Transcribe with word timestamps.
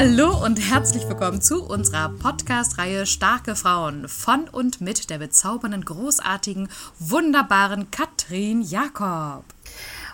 Hallo 0.00 0.44
und 0.44 0.60
herzlich 0.60 1.08
willkommen 1.08 1.42
zu 1.42 1.60
unserer 1.60 2.08
Podcast-Reihe 2.10 3.04
Starke 3.04 3.56
Frauen 3.56 4.06
von 4.06 4.46
und 4.48 4.80
mit 4.80 5.10
der 5.10 5.18
bezaubernden, 5.18 5.84
großartigen, 5.84 6.68
wunderbaren 7.00 7.90
Katrin 7.90 8.62
Jakob. 8.62 9.42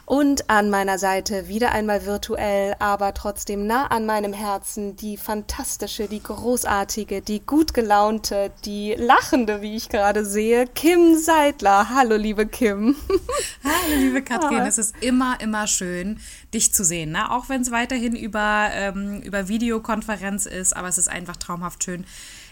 Und 0.07 0.51
an 0.51 0.69
meiner 0.69 0.99
Seite 0.99 1.49
wieder 1.49 1.73
einmal 1.73 2.05
virtuell, 2.05 2.75
aber 2.79 3.15
trotzdem 3.15 3.67
nah 3.67 3.87
an 3.87 4.05
meinem 4.05 4.35
Herzen 4.35 4.97
die 4.97 5.17
fantastische, 5.17 6.09
die 6.09 6.23
großartige, 6.23 7.23
die 7.23 7.41
gut 7.41 7.73
gelaunte, 7.73 8.53
die 8.67 8.95
lachende, 8.99 9.63
wie 9.63 9.77
ich 9.77 9.89
gerade 9.89 10.27
sehe, 10.27 10.67
Kim 10.67 11.17
Seidler. 11.17 11.89
Hallo, 11.89 12.17
liebe 12.17 12.47
Kim. 12.47 12.97
Hallo, 13.65 13.99
liebe 13.99 14.21
Katrin. 14.21 14.61
Ah. 14.61 14.67
Es 14.67 14.77
ist 14.77 14.95
immer, 15.01 15.41
immer 15.41 15.67
schön, 15.67 16.21
dich 16.53 16.75
zu 16.75 16.85
sehen. 16.85 17.13
Ne? 17.13 17.31
Auch 17.31 17.49
wenn 17.49 17.63
es 17.63 17.71
weiterhin 17.71 18.15
über, 18.15 18.69
ähm, 18.75 19.23
über 19.23 19.49
Videokonferenz 19.49 20.45
ist, 20.45 20.77
aber 20.77 20.89
es 20.89 20.99
ist 20.99 21.09
einfach 21.09 21.37
traumhaft 21.37 21.83
schön 21.83 22.05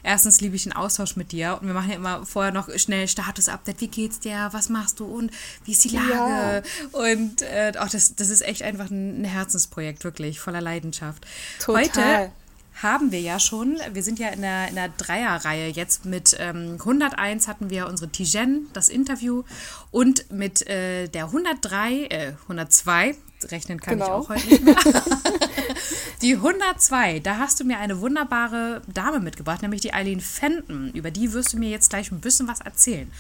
erstens 0.03 0.41
liebe 0.41 0.57
ich 0.57 0.65
den 0.65 0.73
Austausch 0.73 1.17
mit 1.17 1.33
dir 1.33 1.59
und 1.61 1.67
wir 1.67 1.75
machen 1.75 1.91
ja 1.91 1.97
immer 1.97 2.27
vorher 2.27 2.53
noch 2.53 2.69
schnell 2.77 3.09
Status-Update. 3.09 3.81
Wie 3.81 3.89
geht's 3.89 4.21
dir? 4.21 4.49
Was 4.53 4.69
machst 4.69 5.01
du? 5.01 5.05
Und 5.05 5.31
wie 5.65 5.73
ist 5.73 5.85
die 5.85 5.91
Lage? 5.91 6.13
Ja. 6.13 6.63
Und 6.93 7.43
äh, 7.43 7.73
auch 7.79 7.89
das, 7.89 8.15
das 8.15 8.29
ist 8.29 8.43
echt 8.43 8.63
einfach 8.63 8.91
ein 8.91 9.25
Herzensprojekt, 9.25 10.05
wirklich, 10.05 10.41
voller 10.41 10.61
Leidenschaft. 10.61 11.27
Total. 11.61 11.85
Heute 11.85 12.33
haben 12.83 13.13
wir 13.13 13.21
ja 13.21 13.39
schon. 13.39 13.79
Wir 13.93 14.03
sind 14.03 14.19
ja 14.19 14.29
in 14.29 14.41
der, 14.41 14.69
in 14.69 14.75
der 14.75 14.89
Dreierreihe 14.89 15.69
jetzt 15.69 16.05
mit 16.05 16.37
ähm, 16.39 16.77
101 16.81 17.49
hatten 17.49 17.71
wir 17.71 17.87
unsere 17.87 18.11
Tijen, 18.11 18.69
das 18.73 18.89
Interview 18.89 19.45
und 19.91 20.31
mit 20.33 20.67
äh, 20.69 21.09
der 21.09 21.27
103, 21.27 22.05
äh, 22.05 22.33
102, 22.43 23.15
rechnen 23.51 23.81
kann 23.81 23.99
genau. 23.99 24.07
ich 24.07 24.13
auch 24.13 24.29
heute 24.31 24.49
nicht 24.49 24.65
mehr. 24.65 24.77
die 26.21 26.35
102, 26.35 27.21
da 27.21 27.39
hast 27.39 27.61
du 27.61 27.65
mir 27.65 27.79
eine 27.79 28.01
wunderbare 28.01 28.83
Dame 28.93 29.21
mitgebracht, 29.21 29.63
nämlich 29.63 29.81
die 29.81 29.93
Eileen 29.93 30.21
Fenton. 30.21 30.91
Über 30.95 31.11
die 31.11 31.33
wirst 31.33 31.53
du 31.53 31.59
mir 31.59 31.71
jetzt 31.71 31.91
gleich 31.91 32.11
ein 32.11 32.21
bisschen 32.21 32.49
was 32.49 32.61
erzählen. 32.61 33.11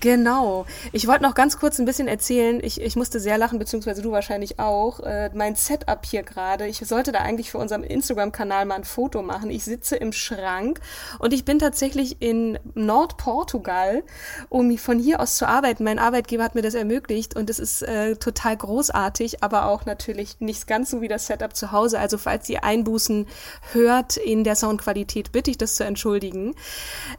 Genau. 0.00 0.66
Ich 0.92 1.06
wollte 1.06 1.22
noch 1.22 1.34
ganz 1.34 1.58
kurz 1.58 1.78
ein 1.78 1.86
bisschen 1.86 2.08
erzählen. 2.08 2.60
Ich, 2.62 2.80
ich 2.80 2.94
musste 2.94 3.20
sehr 3.20 3.38
lachen, 3.38 3.58
beziehungsweise 3.58 4.02
du 4.02 4.12
wahrscheinlich 4.12 4.58
auch. 4.58 5.00
Äh, 5.00 5.30
mein 5.32 5.54
Setup 5.54 6.04
hier 6.04 6.22
gerade. 6.22 6.66
Ich 6.66 6.78
sollte 6.80 7.10
da 7.10 7.20
eigentlich 7.20 7.50
für 7.50 7.58
unseren 7.58 7.82
Instagram-Kanal 7.82 8.66
mal 8.66 8.74
ein 8.74 8.84
Foto 8.84 9.22
machen. 9.22 9.50
Ich 9.50 9.64
sitze 9.64 9.96
im 9.96 10.12
Schrank 10.12 10.80
und 11.18 11.32
ich 11.32 11.46
bin 11.46 11.58
tatsächlich 11.58 12.20
in 12.20 12.58
Nordportugal, 12.74 14.02
um 14.50 14.76
von 14.76 14.98
hier 14.98 15.20
aus 15.20 15.36
zu 15.36 15.48
arbeiten. 15.48 15.84
Mein 15.84 15.98
Arbeitgeber 15.98 16.44
hat 16.44 16.54
mir 16.54 16.62
das 16.62 16.74
ermöglicht 16.74 17.34
und 17.34 17.48
es 17.48 17.58
ist 17.58 17.82
äh, 17.82 18.16
total 18.16 18.58
großartig, 18.58 19.42
aber 19.42 19.66
auch 19.66 19.86
natürlich 19.86 20.38
nicht 20.40 20.66
ganz 20.66 20.90
so 20.90 21.00
wie 21.00 21.08
das 21.08 21.26
Setup 21.26 21.56
zu 21.56 21.72
Hause. 21.72 21.98
Also 21.98 22.07
falls 22.16 22.48
ihr 22.48 22.64
Einbußen 22.64 23.26
hört 23.72 24.16
in 24.16 24.44
der 24.44 24.56
Soundqualität, 24.56 25.32
bitte 25.32 25.50
ich 25.50 25.58
das 25.58 25.74
zu 25.74 25.84
entschuldigen. 25.84 26.54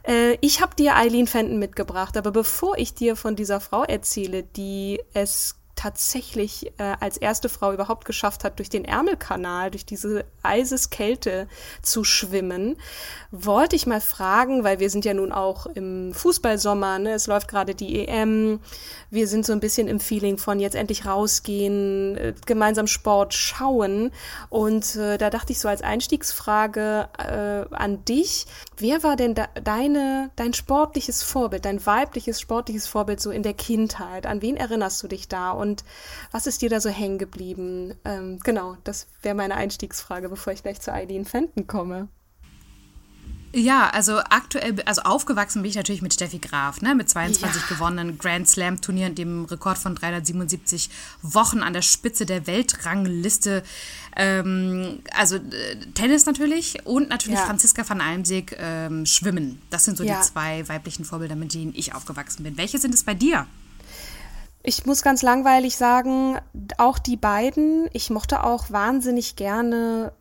Äh, 0.02 0.38
ich 0.40 0.60
habe 0.60 0.74
dir 0.74 0.96
Eileen 0.96 1.28
Fenton 1.28 1.58
mitgebracht, 1.60 2.16
aber 2.16 2.32
bevor 2.32 2.78
ich 2.78 2.94
dir 2.94 3.14
von 3.14 3.36
dieser 3.36 3.60
Frau 3.60 3.84
erzähle, 3.84 4.42
die 4.42 5.00
es 5.12 5.59
tatsächlich 5.80 6.72
äh, 6.76 6.94
als 7.00 7.16
erste 7.16 7.48
Frau 7.48 7.72
überhaupt 7.72 8.04
geschafft 8.04 8.44
hat, 8.44 8.58
durch 8.58 8.68
den 8.68 8.84
Ärmelkanal, 8.84 9.70
durch 9.70 9.86
diese 9.86 10.26
Eiseskälte 10.42 11.48
zu 11.80 12.04
schwimmen, 12.04 12.76
wollte 13.30 13.76
ich 13.76 13.86
mal 13.86 14.02
fragen, 14.02 14.62
weil 14.62 14.78
wir 14.78 14.90
sind 14.90 15.06
ja 15.06 15.14
nun 15.14 15.32
auch 15.32 15.64
im 15.64 16.12
Fußballsommer, 16.12 16.98
ne? 16.98 17.12
es 17.12 17.26
läuft 17.26 17.48
gerade 17.48 17.74
die 17.74 18.06
EM, 18.06 18.60
wir 19.08 19.26
sind 19.26 19.46
so 19.46 19.54
ein 19.54 19.60
bisschen 19.60 19.88
im 19.88 20.00
Feeling 20.00 20.36
von 20.36 20.60
jetzt 20.60 20.76
endlich 20.76 21.06
rausgehen, 21.06 22.16
äh, 22.18 22.34
gemeinsam 22.44 22.86
Sport 22.86 23.32
schauen 23.32 24.12
und 24.50 24.96
äh, 24.96 25.16
da 25.16 25.30
dachte 25.30 25.52
ich 25.52 25.60
so 25.60 25.68
als 25.68 25.80
Einstiegsfrage 25.80 27.08
äh, 27.16 27.74
an 27.74 28.04
dich, 28.04 28.44
wer 28.76 29.02
war 29.02 29.16
denn 29.16 29.34
da, 29.34 29.48
deine, 29.64 30.30
dein 30.36 30.52
sportliches 30.52 31.22
Vorbild, 31.22 31.64
dein 31.64 31.86
weibliches 31.86 32.38
sportliches 32.38 32.86
Vorbild 32.86 33.22
so 33.22 33.30
in 33.30 33.42
der 33.42 33.54
Kindheit? 33.54 34.26
An 34.26 34.42
wen 34.42 34.58
erinnerst 34.58 35.02
du 35.02 35.08
dich 35.08 35.26
da 35.26 35.52
und 35.52 35.69
und 35.70 35.84
was 36.32 36.46
ist 36.46 36.62
dir 36.62 36.68
da 36.68 36.80
so 36.80 36.90
hängen 36.90 37.18
geblieben? 37.18 37.94
Ähm, 38.04 38.38
genau, 38.40 38.76
das 38.84 39.06
wäre 39.22 39.34
meine 39.34 39.54
Einstiegsfrage, 39.54 40.28
bevor 40.28 40.52
ich 40.52 40.62
gleich 40.62 40.80
zu 40.80 40.92
Eileen 40.92 41.24
Fenton 41.24 41.66
komme. 41.66 42.08
Ja, 43.52 43.90
also 43.90 44.18
aktuell, 44.18 44.80
also 44.86 45.02
aufgewachsen 45.02 45.62
bin 45.62 45.70
ich 45.70 45.76
natürlich 45.76 46.02
mit 46.02 46.14
Steffi 46.14 46.38
Graf, 46.38 46.82
ne, 46.82 46.94
mit 46.94 47.10
22 47.10 47.62
ja. 47.62 47.68
gewonnenen 47.68 48.16
Grand 48.16 48.48
Slam 48.48 48.80
Turnieren, 48.80 49.16
dem 49.16 49.44
Rekord 49.44 49.76
von 49.76 49.96
377 49.96 50.88
Wochen 51.22 51.60
an 51.60 51.72
der 51.72 51.82
Spitze 51.82 52.26
der 52.26 52.46
Weltrangliste. 52.46 53.64
Ähm, 54.14 55.00
also 55.16 55.36
äh, 55.36 55.40
Tennis 55.94 56.26
natürlich 56.26 56.86
und 56.86 57.08
natürlich 57.08 57.40
ja. 57.40 57.44
Franziska 57.44 57.88
van 57.88 58.00
Almsig 58.00 58.56
ähm, 58.56 59.04
Schwimmen. 59.04 59.60
Das 59.70 59.84
sind 59.84 59.96
so 59.96 60.04
ja. 60.04 60.20
die 60.20 60.26
zwei 60.26 60.68
weiblichen 60.68 61.04
Vorbilder, 61.04 61.34
mit 61.34 61.52
denen 61.52 61.72
ich 61.74 61.92
aufgewachsen 61.92 62.44
bin. 62.44 62.56
Welche 62.56 62.78
sind 62.78 62.94
es 62.94 63.02
bei 63.02 63.14
dir? 63.14 63.48
Ich 64.62 64.84
muss 64.84 65.02
ganz 65.02 65.22
langweilig 65.22 65.76
sagen, 65.76 66.38
auch 66.76 66.98
die 66.98 67.16
beiden, 67.16 67.88
ich 67.92 68.10
mochte 68.10 68.44
auch 68.44 68.70
wahnsinnig 68.70 69.36
gerne 69.36 70.12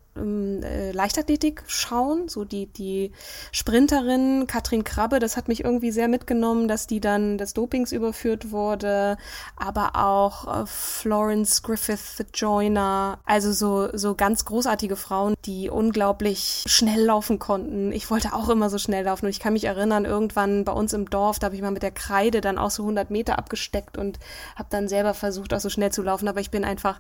äh, 0.64 0.92
Leichtathletik 0.92 1.64
schauen, 1.68 2.28
so 2.28 2.46
die, 2.46 2.68
die 2.68 3.12
Sprinterin 3.52 4.46
Katrin 4.48 4.84
Krabbe, 4.84 5.20
das 5.20 5.38
hat 5.38 5.48
mich 5.48 5.64
irgendwie 5.64 5.92
sehr 5.92 6.08
mitgenommen, 6.08 6.68
dass 6.68 6.88
die 6.88 7.00
dann 7.00 7.38
des 7.38 7.54
Dopings 7.54 7.92
überführt 7.92 8.52
wurde, 8.52 9.18
aber 9.56 9.96
auch 9.96 10.64
äh, 10.64 10.66
Florence 10.66 11.64
Griffith 11.64 12.26
Joyner, 12.34 13.20
also 13.26 13.52
so, 13.52 13.90
so 13.98 14.16
ganz 14.16 14.46
großartige 14.46 14.96
Frauen, 14.96 15.36
die 15.46 15.70
unglaublich 15.70 16.64
schnell 16.68 17.04
laufen 17.06 17.40
konnten. 17.40 17.92
Ich 17.92 18.10
wollte 18.12 18.34
auch 18.34 18.50
immer 18.50 18.70
so 18.70 18.78
schnell 18.78 19.06
laufen 19.06 19.26
und 19.26 19.32
ich 19.32 19.40
kann 19.40 19.54
mich 19.54 19.66
erinnern, 19.66 20.06
irgendwann 20.06 20.66
bei 20.66 20.72
uns 20.72 20.94
im 20.94 21.10
Dorf, 21.10 21.40
da 21.40 21.46
habe 21.46 21.56
ich 21.56 21.62
mal 21.62 21.72
mit 21.72 21.84
der 21.84 21.92
Kreide 21.92 22.42
dann 22.42 22.58
auch 22.58 22.72
so 22.72 22.84
100 22.84 23.12
Meter 23.12 23.38
abgesteckt 23.38 23.98
und 23.98 24.20
habe 24.56 24.70
dann 24.70 24.88
selber 24.88 25.14
versucht, 25.14 25.54
auch 25.54 25.60
so 25.60 25.70
schnell 25.70 25.92
zu 25.92 26.02
laufen, 26.02 26.28
aber 26.28 26.40
ich 26.40 26.52
bin 26.52 26.64
einfach 26.64 27.00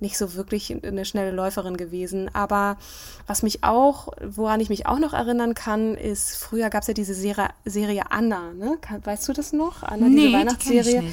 nicht 0.00 0.16
so 0.16 0.34
wirklich 0.34 0.84
eine 0.84 1.04
schnelle 1.04 1.30
Läuferin 1.30 1.76
gewesen, 1.76 2.30
aber 2.34 2.59
aber 2.60 2.78
was 3.26 3.42
mich 3.42 3.62
auch, 3.62 4.08
woran 4.20 4.58
ich 4.60 4.70
mich 4.70 4.86
auch 4.86 4.98
noch 4.98 5.12
erinnern 5.12 5.54
kann, 5.54 5.94
ist, 5.94 6.36
früher 6.36 6.68
gab 6.68 6.82
es 6.82 6.88
ja 6.88 6.94
diese 6.94 7.14
Serie, 7.14 7.50
Serie 7.64 8.10
Anna, 8.10 8.52
ne? 8.52 8.76
Weißt 9.04 9.28
du 9.28 9.32
das 9.32 9.52
noch? 9.52 9.84
Anna, 9.84 10.08
nee, 10.08 10.26
diese 10.26 10.32
Weihnachtsserie, 10.32 11.04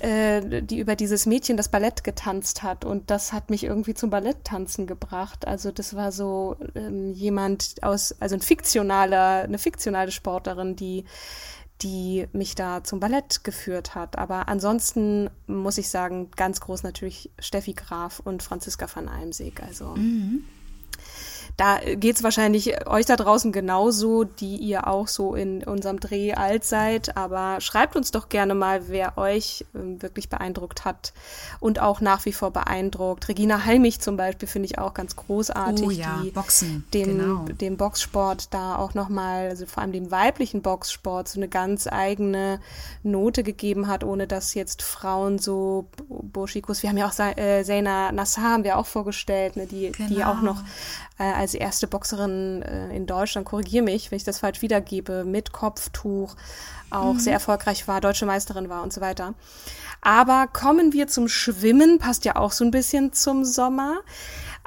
die, 0.00 0.06
äh, 0.06 0.62
die 0.62 0.78
über 0.78 0.94
dieses 0.94 1.26
Mädchen 1.26 1.56
das 1.56 1.68
Ballett 1.68 2.04
getanzt 2.04 2.62
hat. 2.62 2.84
Und 2.84 3.10
das 3.10 3.32
hat 3.32 3.50
mich 3.50 3.64
irgendwie 3.64 3.94
zum 3.94 4.10
Balletttanzen 4.10 4.86
gebracht. 4.86 5.46
Also 5.46 5.72
das 5.72 5.96
war 5.96 6.12
so 6.12 6.56
ähm, 6.76 7.12
jemand 7.12 7.82
aus, 7.82 8.14
also 8.20 8.36
ein 8.36 8.42
fiktionaler, 8.42 9.42
eine 9.42 9.58
fiktionale 9.58 10.12
Sportlerin, 10.12 10.76
die 10.76 11.04
die 11.82 12.26
mich 12.32 12.54
da 12.54 12.82
zum 12.84 13.00
Ballett 13.00 13.44
geführt 13.44 13.94
hat. 13.94 14.16
Aber 14.16 14.48
ansonsten 14.48 15.28
muss 15.46 15.76
ich 15.76 15.90
sagen, 15.90 16.30
ganz 16.34 16.62
groß 16.62 16.84
natürlich 16.84 17.30
Steffi 17.38 17.74
Graf 17.74 18.18
und 18.20 18.42
Franziska 18.42 18.86
van 18.94 19.08
Almsig. 19.08 19.62
Also 19.62 19.88
mhm 19.88 20.44
Da 21.56 21.78
geht's 21.78 22.22
wahrscheinlich 22.22 22.86
euch 22.86 23.06
da 23.06 23.16
draußen 23.16 23.50
genauso, 23.50 24.24
die 24.24 24.56
ihr 24.56 24.86
auch 24.86 25.08
so 25.08 25.34
in 25.34 25.64
unserem 25.64 26.00
Dreh 26.00 26.34
alt 26.34 26.64
seid. 26.64 27.16
Aber 27.16 27.62
schreibt 27.62 27.96
uns 27.96 28.10
doch 28.10 28.28
gerne 28.28 28.54
mal, 28.54 28.88
wer 28.88 29.16
euch 29.16 29.64
ähm, 29.74 30.02
wirklich 30.02 30.28
beeindruckt 30.28 30.84
hat 30.84 31.14
und 31.58 31.80
auch 31.80 32.02
nach 32.02 32.26
wie 32.26 32.32
vor 32.32 32.50
beeindruckt. 32.50 33.28
Regina 33.28 33.64
Heimich 33.64 34.00
zum 34.00 34.18
Beispiel 34.18 34.46
finde 34.48 34.66
ich 34.66 34.78
auch 34.78 34.92
ganz 34.92 35.16
großartig. 35.16 35.86
Oh 35.86 35.90
ja, 35.90 36.20
die 36.22 36.30
Boxen. 36.30 36.84
Den, 36.92 37.18
genau. 37.18 37.44
den 37.46 37.78
Boxsport 37.78 38.52
da 38.52 38.76
auch 38.76 38.92
nochmal, 38.92 39.48
also 39.48 39.64
vor 39.64 39.82
allem 39.82 39.92
den 39.92 40.10
weiblichen 40.10 40.60
Boxsport, 40.60 41.28
so 41.28 41.38
eine 41.38 41.48
ganz 41.48 41.86
eigene 41.86 42.60
Note 43.02 43.42
gegeben 43.42 43.88
hat, 43.88 44.04
ohne 44.04 44.26
dass 44.26 44.52
jetzt 44.52 44.82
Frauen 44.82 45.38
so 45.38 45.86
Burschikos, 46.08 46.82
wir 46.82 46.90
haben 46.90 46.98
ja 46.98 47.08
auch 47.08 47.18
äh, 47.18 47.64
Zaina 47.64 48.12
Nassar 48.12 48.44
haben 48.44 48.64
wir 48.64 48.76
auch 48.76 48.86
vorgestellt, 48.86 49.56
ne, 49.56 49.66
die, 49.66 49.92
genau. 49.92 50.08
die 50.08 50.24
auch 50.24 50.42
noch 50.42 50.62
äh, 51.18 51.45
als 51.46 51.54
erste 51.54 51.86
Boxerin 51.86 52.62
äh, 52.62 52.94
in 52.96 53.06
Deutschland, 53.06 53.46
korrigiere 53.46 53.84
mich, 53.84 54.10
wenn 54.10 54.16
ich 54.16 54.24
das 54.24 54.40
falsch 54.40 54.62
wiedergebe, 54.62 55.24
mit 55.24 55.52
Kopftuch 55.52 56.34
auch 56.90 57.14
mhm. 57.14 57.20
sehr 57.20 57.34
erfolgreich 57.34 57.86
war, 57.86 58.00
deutsche 58.00 58.26
Meisterin 58.26 58.68
war 58.68 58.82
und 58.82 58.92
so 58.92 59.00
weiter. 59.00 59.34
Aber 60.00 60.48
kommen 60.52 60.92
wir 60.92 61.06
zum 61.06 61.28
Schwimmen, 61.28 61.98
passt 61.98 62.24
ja 62.24 62.36
auch 62.36 62.50
so 62.50 62.64
ein 62.64 62.72
bisschen 62.72 63.12
zum 63.12 63.44
Sommer. 63.44 64.00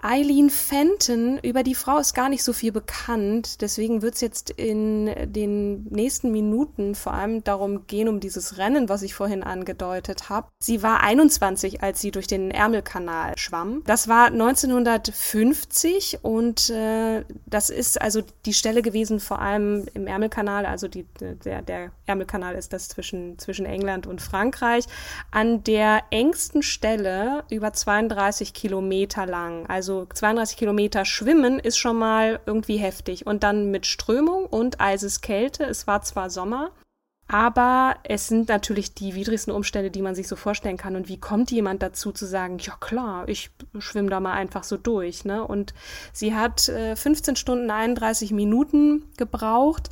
Eileen 0.02 0.50
Fenton, 0.50 1.40
über 1.40 1.64
die 1.64 1.76
Frau 1.76 1.98
ist 1.98 2.14
gar 2.14 2.30
nicht 2.30 2.44
so 2.44 2.54
viel 2.54 2.72
bekannt. 2.72 3.62
Deswegen 3.62 4.02
wird 4.02 4.16
es 4.16 4.22
jetzt 4.22 4.50
in 4.50 5.08
den 5.32 5.84
nächsten 5.86 6.32
Minuten 6.32 6.96
vor 6.96 7.14
allem 7.14 7.44
darum 7.44 7.88
gehen, 7.88 8.08
um 8.08 8.20
dieses 8.20 8.58
Rennen, 8.58 8.90
was 8.90 9.02
ich 9.02 9.14
vorhin 9.14 9.44
angedeutet 9.44 10.30
habe. 10.30 10.48
Sie 10.60 10.84
war 10.84 11.02
21, 11.02 11.84
als 11.84 12.02
sie 12.02 12.12
durch 12.12 12.28
den 12.28 12.52
Ärmelkanal 12.52 13.34
schwamm. 13.38 13.84
Das 13.86 14.08
war 14.08 14.28
1950 14.28 16.20
und 16.22 16.70
äh, 16.70 17.26
das 17.46 17.70
ist 17.70 18.02
also 18.02 18.22
die 18.46 18.54
Stelle 18.54 18.82
gewesen, 18.82 19.20
vor 19.20 19.40
allem 19.42 19.86
im 19.94 20.08
Ärmelkanal, 20.08 20.66
also 20.66 20.88
die, 20.88 21.06
der, 21.20 21.62
der 21.62 21.92
Ärmelkanal 22.06 22.56
ist 22.56 22.74
das 22.74 22.88
zwischen, 22.90 23.38
zwischen 23.40 23.66
England 23.66 24.08
und 24.08 24.22
Frankreich, 24.22 24.86
an 25.32 25.64
der 25.64 26.04
engsten 26.12 26.64
Stelle 26.64 27.44
über 27.50 27.74
32 27.74 28.54
Kilometer 28.54 29.26
lang. 29.26 29.66
Also 29.68 29.89
also 29.90 30.06
32 30.06 30.56
Kilometer 30.56 31.04
schwimmen 31.04 31.58
ist 31.58 31.80
schon 31.80 31.98
mal 31.98 32.40
irgendwie 32.46 32.78
heftig. 32.78 33.26
Und 33.26 33.42
dann 33.42 33.72
mit 33.72 33.88
Strömung 33.88 34.46
und 34.46 34.80
Eiseskälte. 34.80 35.64
Es 35.64 35.88
war 35.88 36.04
zwar 36.04 36.30
Sommer, 36.30 36.70
aber 37.28 37.96
es 38.04 38.28
sind 38.28 38.50
natürlich 38.50 38.94
die 38.94 39.16
widrigsten 39.16 39.52
Umstände, 39.52 39.90
die 39.90 40.04
man 40.04 40.14
sich 40.14 40.28
so 40.28 40.36
vorstellen 40.36 40.78
kann. 40.78 40.96
Und 40.96 41.10
wie 41.10 41.20
kommt 41.20 41.50
jemand 41.50 41.82
dazu 41.82 42.12
zu 42.12 42.28
sagen, 42.28 42.60
ja 42.60 42.76
klar, 42.80 43.28
ich 43.28 43.50
schwimme 43.80 44.12
da 44.12 44.20
mal 44.20 44.34
einfach 44.34 44.64
so 44.64 44.78
durch. 44.78 45.26
Ne? 45.26 45.44
Und 45.44 45.74
sie 46.14 46.36
hat 46.36 46.70
äh, 46.70 46.96
15 46.96 47.36
Stunden 47.36 47.72
31 47.72 48.32
Minuten 48.32 49.06
gebraucht 49.18 49.90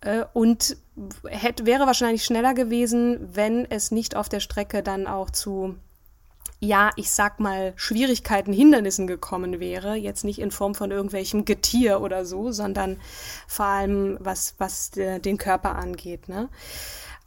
äh, 0.00 0.24
und 0.32 0.78
hätte, 1.26 1.66
wäre 1.66 1.86
wahrscheinlich 1.86 2.24
schneller 2.24 2.54
gewesen, 2.54 3.28
wenn 3.34 3.70
es 3.70 3.90
nicht 3.90 4.16
auf 4.16 4.30
der 4.30 4.40
Strecke 4.40 4.82
dann 4.82 5.06
auch 5.06 5.28
zu 5.28 5.74
ja, 6.60 6.90
ich 6.96 7.10
sag 7.10 7.38
mal, 7.38 7.72
Schwierigkeiten, 7.76 8.52
Hindernissen 8.52 9.06
gekommen 9.06 9.60
wäre, 9.60 9.94
jetzt 9.94 10.24
nicht 10.24 10.40
in 10.40 10.50
Form 10.50 10.74
von 10.74 10.90
irgendwelchem 10.90 11.44
Getier 11.44 12.00
oder 12.00 12.24
so, 12.24 12.50
sondern 12.50 12.98
vor 13.46 13.66
allem 13.66 14.16
was, 14.20 14.54
was 14.58 14.90
den 14.90 15.38
Körper 15.38 15.76
angeht. 15.76 16.28
Ne? 16.28 16.48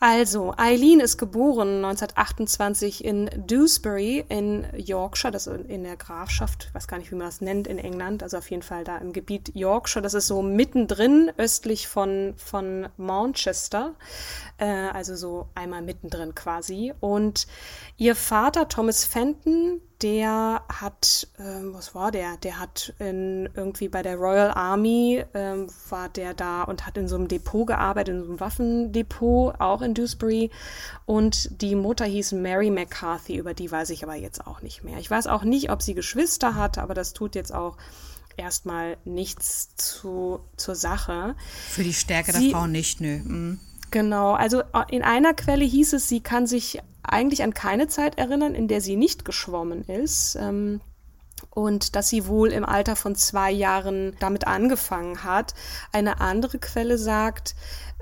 Also, 0.04 0.52
Eileen 0.58 1.00
ist 1.00 1.20
geboren 1.20 1.86
1928 1.86 3.06
in 3.06 3.30
Dewsbury 3.36 4.26
in 4.30 4.66
Yorkshire, 4.76 5.32
das 5.32 5.46
in 5.46 5.84
der 5.84 5.96
Grafschaft, 5.96 6.74
weiß 6.74 6.88
gar 6.88 6.98
nicht, 6.98 7.12
wie 7.12 7.16
man 7.16 7.28
das 7.28 7.40
nennt 7.40 7.68
in 7.68 7.78
England, 7.78 8.24
also 8.24 8.40
auf 8.40 8.50
jeden 8.50 8.64
Fall 8.64 8.84
da 8.84 8.98
im 8.98 9.14
Gebiet 9.14 9.52
Yorkshire, 9.54 10.02
das 10.02 10.16
ist 10.16 10.26
so 10.26 10.42
mittendrin 10.42 11.32
östlich 11.38 11.88
von, 11.88 12.34
von 12.36 12.90
Manchester, 12.98 13.94
äh, 14.58 14.66
also 14.66 15.16
so 15.16 15.50
einmal 15.54 15.84
mittendrin 15.84 16.34
quasi. 16.34 16.94
Und 17.00 17.46
ihr 17.98 18.16
Vater 18.16 18.70
Thomas 18.70 19.06
Fenton, 19.06 19.81
der 20.02 20.64
hat, 20.68 21.28
ähm, 21.40 21.74
was 21.74 21.94
war 21.94 22.12
der? 22.12 22.38
Der 22.38 22.60
hat 22.60 22.94
in, 23.00 23.50
irgendwie 23.56 23.88
bei 23.88 24.02
der 24.02 24.16
Royal 24.16 24.52
Army, 24.52 25.24
ähm, 25.34 25.68
war 25.90 26.10
der 26.10 26.34
da 26.34 26.64
und 26.64 26.86
hat 26.86 26.98
in 26.98 27.08
so 27.08 27.16
einem 27.16 27.28
Depot 27.28 27.68
gearbeitet, 27.68 28.16
in 28.16 28.22
so 28.24 28.30
einem 28.30 28.40
Waffendepot, 28.40 29.60
auch 29.60 29.82
in 29.82 29.94
Dewsbury. 29.94 30.50
Und 31.06 31.62
die 31.62 31.76
Mutter 31.76 32.06
hieß 32.06 32.34
Mary 32.34 32.72
McCarthy, 32.72 33.38
über 33.38 33.54
die 33.54 33.72
weiß 33.72 33.90
ich 33.92 34.04
aber 34.04 34.16
jetzt 34.16 34.46
auch 34.46 34.62
nicht 34.62 34.84
mehr. 34.84 34.98
Ich 34.98 35.10
weiß 35.10 35.28
auch 35.28 35.44
nicht, 35.44 35.72
ob 35.72 35.82
sie 35.82 35.94
Geschwister 35.94 36.56
hat, 36.56 36.78
aber 36.78 36.94
das 36.94 37.14
tut 37.14 37.36
jetzt 37.36 37.54
auch 37.54 37.78
erstmal 38.38 38.98
nichts 39.06 39.76
zu, 39.76 40.40
zur 40.58 40.76
Sache. 40.76 41.36
Für 41.70 41.84
die 41.84 41.94
Stärke 41.94 42.34
sie, 42.34 42.50
der 42.50 42.58
Frau 42.58 42.68
nicht, 42.68 43.02
nö. 43.02 43.20
Mhm. 43.20 43.60
Genau, 43.92 44.34
also 44.34 44.62
äh, 44.62 44.84
in 44.90 45.04
einer 45.04 45.34
Quelle 45.34 45.66
hieß 45.66 45.94
es, 45.94 46.08
sie 46.08 46.22
kann 46.22 46.48
sich 46.48 46.82
eigentlich 47.04 47.44
an 47.44 47.54
keine 47.54 47.88
Zeit 47.88 48.18
erinnern, 48.18 48.56
in 48.56 48.68
der 48.68 48.82
sie 48.82 48.96
nicht 48.96 49.26
geschwommen 49.26 49.84
ist. 49.84 50.36
Ähm, 50.36 50.82
und 51.50 51.96
dass 51.96 52.08
sie 52.08 52.28
wohl 52.28 52.52
im 52.52 52.64
Alter 52.64 52.96
von 52.96 53.16
zwei 53.16 53.52
Jahren 53.52 54.16
damit 54.20 54.48
angefangen 54.48 55.24
hat. 55.24 55.54
Eine 55.92 56.22
andere 56.22 56.60
Quelle 56.60 56.98
sagt, 56.98 57.56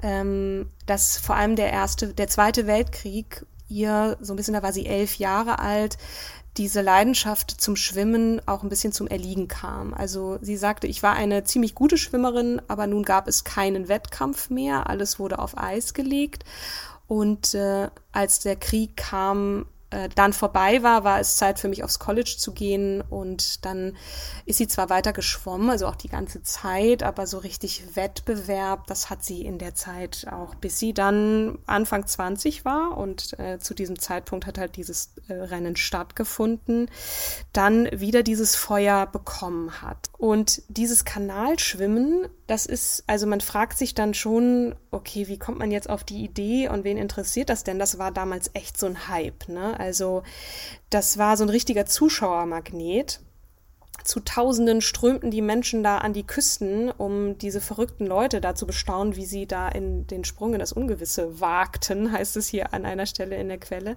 ähm, 0.04 0.70
dass 0.86 1.18
vor 1.18 1.36
allem 1.36 1.56
der 1.56 1.72
erste, 1.72 2.14
der 2.14 2.28
zweite 2.28 2.68
Weltkrieg 2.68 3.46
ihr, 3.70 4.18
so 4.20 4.34
ein 4.34 4.36
bisschen, 4.36 4.54
da 4.56 4.64
war 4.64 4.74
sie 4.74 4.88
elf 4.88 5.16
Jahre 5.16 5.60
alt, 5.60 5.98
diese 6.60 6.82
Leidenschaft 6.82 7.50
zum 7.62 7.78
Schwimmen 7.78 8.42
auch 8.46 8.64
ein 8.64 8.70
bisschen 8.70 8.92
zum 8.92 9.08
Erliegen 9.08 9.48
kam. 9.48 9.94
Also 9.94 10.38
sie 10.42 10.58
sagte, 10.58 10.88
ich 10.88 11.02
war 11.02 11.14
eine 11.14 11.46
ziemlich 11.46 11.74
gute 11.74 11.98
Schwimmerin, 11.98 12.62
aber 12.68 12.86
nun 12.86 13.04
gab 13.04 13.30
es 13.30 13.46
keinen 13.46 13.88
Wettkampf 13.88 14.50
mehr, 14.50 14.90
alles 14.90 15.20
wurde 15.20 15.40
auf 15.40 15.58
Eis 15.58 15.94
gelegt 15.94 16.44
und 17.08 17.56
äh, 17.56 17.88
als 18.12 18.42
der 18.42 18.58
Krieg 18.58 18.98
kam, 18.98 19.66
äh, 19.92 20.10
dann 20.14 20.34
vorbei 20.34 20.84
war, 20.84 21.04
war 21.04 21.20
es 21.20 21.36
Zeit 21.36 21.60
für 21.60 21.68
mich 21.68 21.84
aufs 21.84 22.00
College 22.00 22.36
zu 22.38 22.54
gehen 22.54 23.02
und 23.02 23.66
dann 23.66 23.98
ist 24.46 24.58
sie 24.58 24.68
zwar 24.68 24.90
weiter 24.90 25.14
geschwommen, 25.14 25.70
also 25.70 25.88
auch 25.88 25.96
die 25.96 26.10
ganze 26.10 26.44
Zeit, 26.44 27.02
aber 27.02 27.26
so 27.26 27.40
richtig 27.40 27.96
Wettbewerb, 27.96 28.88
das 28.88 29.10
hat 29.10 29.24
sie 29.24 29.44
in 29.44 29.58
der 29.58 29.76
Zeit 29.76 30.28
auch, 30.32 30.56
bis 30.56 30.80
sie 30.80 30.94
dann 30.94 31.58
Anfang 31.66 32.06
20 32.06 32.66
war 32.66 32.98
und 32.98 33.38
äh, 33.40 33.60
zu 33.60 33.74
diesem 33.74 34.00
Zeitpunkt 34.00 34.46
hat 34.46 34.58
halt 34.58 34.76
dieses 34.76 35.14
äh, 35.28 35.34
Rennen 35.34 35.76
stattgefunden, 35.76 36.90
dann 37.52 37.88
wieder 37.92 38.24
dieses 38.24 38.56
Feuer 38.56 39.08
bekommen 39.08 39.82
hat. 39.82 40.10
Und 40.18 40.62
dieses 40.68 41.06
Kanalschwimmen, 41.06 42.28
das 42.50 42.66
ist, 42.66 43.04
also 43.06 43.28
man 43.28 43.42
fragt 43.42 43.78
sich 43.78 43.94
dann 43.94 44.14
schon, 44.14 44.74
okay, 44.92 45.28
wie 45.28 45.38
kommt 45.38 45.60
man 45.60 45.70
jetzt 45.70 45.90
auf 45.90 46.04
die 46.04 46.24
Idee 46.24 46.68
und 46.68 46.84
wen 46.84 46.98
interessiert 46.98 47.50
das 47.50 47.64
denn? 47.64 47.78
Das 47.78 48.00
war 48.00 48.12
damals 48.12 48.50
echt 48.54 48.78
so 48.78 48.88
ein 48.88 49.08
Hype, 49.08 49.48
ne? 49.48 49.80
Also 49.80 50.24
das 50.90 51.18
war 51.20 51.38
so 51.38 51.44
ein 51.44 51.50
richtiger 51.50 51.86
Zuschauermagnet. 51.86 53.22
Zu 54.04 54.22
Tausenden 54.22 54.82
strömten 54.82 55.32
die 55.32 55.42
Menschen 55.42 55.84
da 55.84 55.98
an 56.00 56.14
die 56.14 56.26
Küsten, 56.26 56.90
um 56.92 57.38
diese 57.38 57.62
verrückten 57.62 58.06
Leute 58.06 58.42
da 58.42 58.56
zu 58.56 58.66
bestaunen, 58.66 59.16
wie 59.16 59.26
sie 59.26 59.46
da 59.46 59.70
in 59.70 60.08
den 60.08 60.24
Sprung 60.24 60.54
in 60.54 60.60
das 60.60 60.74
Ungewisse 60.74 61.40
wagten, 61.40 62.12
heißt 62.14 62.38
es 62.38 62.48
hier 62.48 62.74
an 62.74 62.86
einer 62.86 63.06
Stelle 63.06 63.38
in 63.38 63.50
der 63.50 63.60
Quelle. 63.60 63.96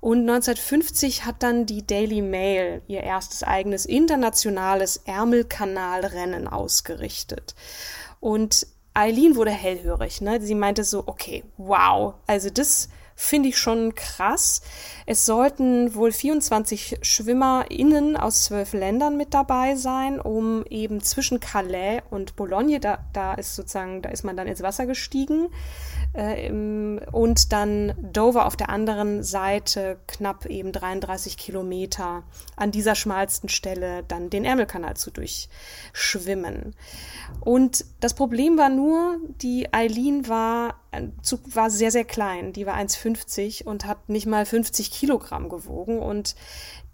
Und 0.00 0.20
1950 0.20 1.24
hat 1.24 1.42
dann 1.42 1.66
die 1.66 1.86
Daily 1.86 2.22
Mail 2.22 2.82
ihr 2.86 3.02
erstes 3.02 3.42
eigenes 3.42 3.86
internationales 3.86 4.98
Ärmelkanalrennen 5.04 6.48
ausgerichtet. 6.48 7.54
Und 8.20 8.66
Eileen 8.94 9.36
wurde 9.36 9.50
hellhörig, 9.50 10.22
ne? 10.22 10.40
Sie 10.40 10.54
meinte 10.54 10.82
so, 10.82 11.04
okay, 11.06 11.44
wow, 11.58 12.14
also 12.26 12.48
das 12.48 12.88
finde 13.16 13.48
ich 13.48 13.58
schon 13.58 13.94
krass. 13.94 14.60
Es 15.06 15.24
sollten 15.24 15.94
wohl 15.94 16.12
24 16.12 16.98
SchwimmerInnen 17.00 18.16
aus 18.16 18.44
zwölf 18.44 18.74
Ländern 18.74 19.16
mit 19.16 19.32
dabei 19.32 19.74
sein, 19.74 20.20
um 20.20 20.64
eben 20.68 21.02
zwischen 21.02 21.40
Calais 21.40 22.02
und 22.10 22.36
Boulogne, 22.36 22.78
da, 22.78 22.98
da 23.14 23.34
ist 23.34 23.56
sozusagen, 23.56 24.02
da 24.02 24.10
ist 24.10 24.22
man 24.22 24.36
dann 24.36 24.46
ins 24.46 24.62
Wasser 24.62 24.84
gestiegen, 24.84 25.48
äh, 26.12 26.50
und 27.12 27.52
dann 27.52 27.94
Dover 28.12 28.46
auf 28.46 28.56
der 28.56 28.68
anderen 28.68 29.22
Seite 29.22 29.98
knapp 30.06 30.46
eben 30.46 30.72
33 30.72 31.36
Kilometer 31.36 32.22
an 32.56 32.70
dieser 32.70 32.94
schmalsten 32.94 33.48
Stelle 33.48 34.04
dann 34.06 34.30
den 34.30 34.44
Ärmelkanal 34.44 34.96
zu 34.96 35.10
durchschwimmen. 35.10 36.74
Und 37.40 37.84
das 38.00 38.14
Problem 38.14 38.58
war 38.58 38.68
nur, 38.68 39.18
die 39.40 39.72
Eileen 39.72 40.28
war, 40.28 40.74
war 41.54 41.70
sehr, 41.70 41.90
sehr 41.90 42.04
klein. 42.04 42.52
Die 42.52 42.66
war 42.66 42.76
1,50 42.76 43.64
und 43.64 43.86
hat 43.86 44.08
nicht 44.08 44.26
mal 44.26 44.46
50 44.46 44.90
Kilogramm 44.90 45.48
gewogen. 45.48 45.98
Und 45.98 46.34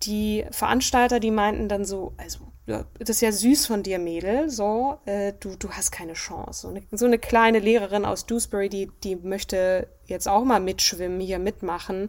die 0.03 0.45
Veranstalter, 0.51 1.21
die 1.21 1.31
meinten 1.31 1.69
dann 1.69 1.85
so, 1.85 2.15
also 2.17 2.53
das 2.67 3.09
ist 3.09 3.21
ja 3.21 3.33
süß 3.33 3.67
von 3.67 3.83
dir, 3.83 3.99
Mädel, 3.99 4.49
so, 4.49 4.99
äh, 5.05 5.33
du, 5.41 5.57
du 5.57 5.71
hast 5.71 5.91
keine 5.91 6.13
Chance. 6.13 6.63
So 6.63 6.69
eine, 6.69 6.83
so 6.93 7.07
eine 7.07 7.19
kleine 7.19 7.59
Lehrerin 7.59 8.05
aus 8.05 8.27
Dewsbury, 8.27 8.69
die, 8.69 8.91
die 9.03 9.17
möchte 9.17 9.89
jetzt 10.07 10.29
auch 10.29 10.45
mal 10.45 10.61
mitschwimmen, 10.61 11.21
hier 11.21 11.41
mitmachen. 11.41 12.09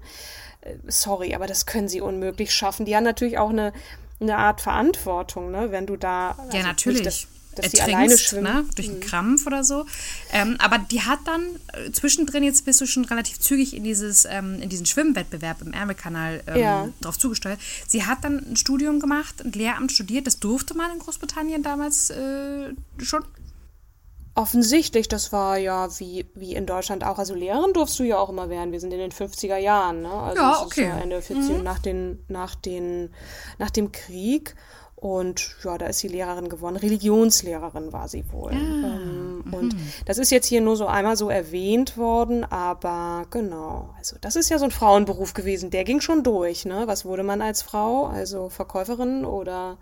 Äh, 0.62 0.76
sorry, 0.88 1.34
aber 1.34 1.48
das 1.48 1.66
können 1.66 1.88
sie 1.88 2.02
unmöglich 2.02 2.54
schaffen. 2.54 2.86
Die 2.86 2.96
haben 2.96 3.04
natürlich 3.04 3.40
auch 3.40 3.50
eine, 3.50 3.74
eine 4.20 4.38
Art 4.38 4.62
Verantwortung, 4.62 5.50
ne? 5.50 5.72
wenn 5.72 5.88
du 5.88 5.98
da. 5.98 6.36
Also 6.38 6.58
ja, 6.58 6.64
natürlich. 6.64 7.04
Nicht, 7.04 7.28
dass, 7.56 7.72
die 7.72 7.82
alleine 7.82 8.18
schwimmt. 8.18 8.44
Ne? 8.44 8.66
Durch 8.76 8.90
einen 8.90 8.98
mhm. 8.98 9.04
Krampf 9.04 9.48
oder 9.48 9.64
so. 9.64 9.86
Ähm, 10.32 10.58
aber 10.60 10.78
die 10.80 11.02
hat 11.02 11.20
dann 11.26 11.44
äh, 11.74 11.92
zwischendrin, 11.92 12.44
jetzt 12.44 12.66
bist 12.66 12.82
du 12.82 12.86
schon 12.86 13.06
relativ 13.06 13.40
zügig 13.40 13.76
in, 13.76 13.84
dieses, 13.84 14.26
ähm, 14.26 14.62
in 14.62 14.70
diesen 14.70 14.86
Schwimmwettbewerb 14.86 15.62
im 15.62 15.74
Ärmelkanal 15.74 16.44
ähm, 16.48 16.60
ja. 16.60 16.90
drauf 17.02 17.18
zugesteuert. 17.18 17.60
Sie 17.88 18.06
hat 18.06 18.24
dann 18.24 18.52
ein 18.52 18.56
Studium 18.56 19.00
gemacht, 19.00 19.44
ein 19.44 19.52
Lehramt 19.52 19.92
studiert. 19.92 20.28
Das 20.28 20.40
durfte 20.40 20.76
man 20.76 20.92
in 20.92 21.00
Großbritannien 21.00 21.64
damals 21.64 22.10
äh, 22.10 22.74
schon. 22.98 23.24
Offensichtlich, 24.36 25.08
das 25.08 25.32
war 25.32 25.58
ja 25.58 25.88
wie, 26.00 26.26
wie 26.34 26.56
in 26.56 26.66
Deutschland 26.66 27.04
auch. 27.04 27.20
Also 27.20 27.36
Lehrerin 27.36 27.72
durfst 27.74 28.00
du 28.00 28.04
ja 28.04 28.18
auch 28.18 28.30
immer 28.30 28.50
werden. 28.50 28.72
Wir 28.72 28.80
sind 28.80 28.92
in 28.92 28.98
den 28.98 29.12
50er 29.12 29.58
Jahren, 29.58 30.02
ne? 30.02 30.12
Also 30.12 30.42
ja, 30.42 30.62
okay. 30.64 30.92
Ende 31.02 31.22
40 31.22 31.58
mhm. 31.58 31.64
nach, 31.64 31.78
den, 31.78 32.26
nach, 32.30 32.56
den, 32.56 33.14
nach 33.60 33.70
dem 33.70 33.92
Krieg. 33.92 34.56
Und 35.04 35.58
ja, 35.66 35.78
da 35.78 35.88
ist 35.88 36.00
sie 36.00 36.08
Lehrerin 36.08 36.48
geworden. 36.48 36.78
Religionslehrerin 36.78 37.92
war 37.92 38.08
sie 38.08 38.24
wohl. 38.32 38.54
Ja. 38.54 38.60
Ähm, 38.60 39.44
mhm. 39.44 39.54
Und 39.54 39.76
das 40.06 40.18
ist 40.18 40.32
jetzt 40.32 40.48
hier 40.48 40.62
nur 40.62 40.78
so 40.78 40.86
einmal 40.86 41.18
so 41.18 41.30
erwähnt 41.30 41.98
worden, 41.98 42.46
aber 42.46 43.26
genau. 43.30 43.90
Also 43.98 44.16
das 44.22 44.38
ist 44.38 44.48
ja 44.48 44.58
so 44.60 44.64
ein 44.64 44.72
Frauenberuf 44.72 45.34
gewesen. 45.34 45.72
Der 45.72 45.84
ging 45.84 46.00
schon 46.00 46.24
durch, 46.24 46.64
ne? 46.64 46.84
Was 46.86 47.04
wurde 47.04 47.24
man 47.24 47.42
als 47.42 47.62
Frau? 47.62 48.06
Also 48.06 48.48
Verkäuferin 48.48 49.26
oder 49.26 49.78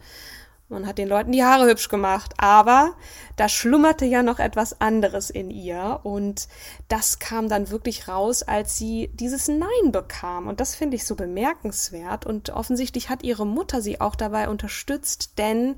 man 0.71 0.87
hat 0.87 0.97
den 0.97 1.07
Leuten 1.07 1.31
die 1.31 1.43
Haare 1.43 1.67
hübsch 1.67 1.89
gemacht, 1.89 2.33
aber 2.37 2.95
da 3.35 3.49
schlummerte 3.49 4.05
ja 4.05 4.23
noch 4.23 4.39
etwas 4.39 4.81
anderes 4.81 5.29
in 5.29 5.51
ihr 5.51 5.99
und 6.03 6.47
das 6.87 7.19
kam 7.19 7.49
dann 7.49 7.69
wirklich 7.69 8.07
raus, 8.07 8.41
als 8.43 8.77
sie 8.77 9.09
dieses 9.13 9.47
Nein 9.47 9.91
bekam 9.91 10.47
und 10.47 10.59
das 10.59 10.75
finde 10.75 10.95
ich 10.95 11.05
so 11.05 11.15
bemerkenswert 11.15 12.25
und 12.25 12.49
offensichtlich 12.49 13.09
hat 13.09 13.23
ihre 13.23 13.45
Mutter 13.45 13.81
sie 13.81 14.01
auch 14.01 14.15
dabei 14.15 14.49
unterstützt, 14.49 15.37
denn 15.37 15.75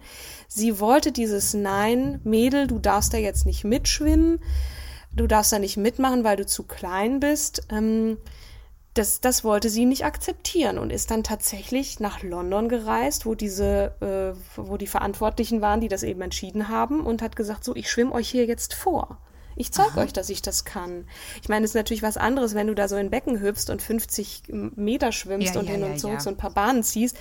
sie 0.48 0.80
wollte 0.80 1.12
dieses 1.12 1.54
Nein, 1.54 2.22
Mädel, 2.24 2.68
du 2.68 2.80
darfst 2.80 3.14
da 3.14 3.18
jetzt 3.18 3.46
nicht 3.46 3.64
mitschwimmen, 3.64 4.40
du 5.16 5.28
darfst 5.28 5.52
da 5.52 5.60
nicht 5.60 5.78
mitmachen, 5.78 6.24
weil 6.24 6.38
du 6.38 6.46
zu 6.46 6.64
klein 6.64 7.20
bist. 7.20 7.68
Ähm, 7.70 8.18
das, 8.94 9.22
das 9.22 9.44
wollte 9.44 9.70
sie 9.70 9.86
nicht 9.86 10.06
akzeptieren 10.06 10.78
und 10.78 10.92
ist 10.92 11.10
dann 11.10 11.24
tatsächlich 11.24 12.00
nach 12.00 12.22
London 12.22 12.70
gereist, 12.70 13.26
wo 13.26 13.34
diese, 13.34 13.94
äh, 14.02 14.38
wo 14.56 14.78
die 14.78 14.88
Verantwortlichen 14.88 15.62
waren, 15.62 15.82
die 15.82 15.88
das 15.88 16.04
eben 16.04 16.22
entschieden 16.22 16.70
haben 16.70 17.02
und 17.06 17.22
hat 17.22 17.36
gesagt, 17.36 17.64
so, 17.64 17.76
ich 17.76 17.90
schwimme 17.90 18.12
euch 18.12 18.30
hier 18.30 18.46
jetzt 18.46 18.74
vor. 18.74 19.18
Ich 19.56 19.72
zeige 19.72 20.00
euch, 20.00 20.14
dass 20.14 20.30
ich 20.30 20.42
das 20.42 20.66
kann. 20.66 21.06
Ich 21.42 21.50
meine, 21.50 21.64
es 21.64 21.72
ist 21.72 21.76
natürlich 21.76 22.02
was 22.02 22.18
anderes, 22.18 22.56
wenn 22.56 22.68
du 22.68 22.74
da 22.74 22.88
so 22.88 22.96
in 22.96 23.12
Becken 23.12 23.40
hüpfst 23.40 23.70
und 23.70 23.82
50 23.82 24.44
Meter 24.76 25.12
schwimmst 25.12 25.54
ja, 25.54 25.60
und 25.60 25.68
ja, 25.68 25.74
hin 25.74 25.82
ja, 25.82 25.88
und 25.88 26.00
zurück 26.00 26.22
so 26.22 26.30
ein 26.30 26.38
paar 26.38 26.52
Bahnen 26.52 26.82
ziehst. 26.82 27.18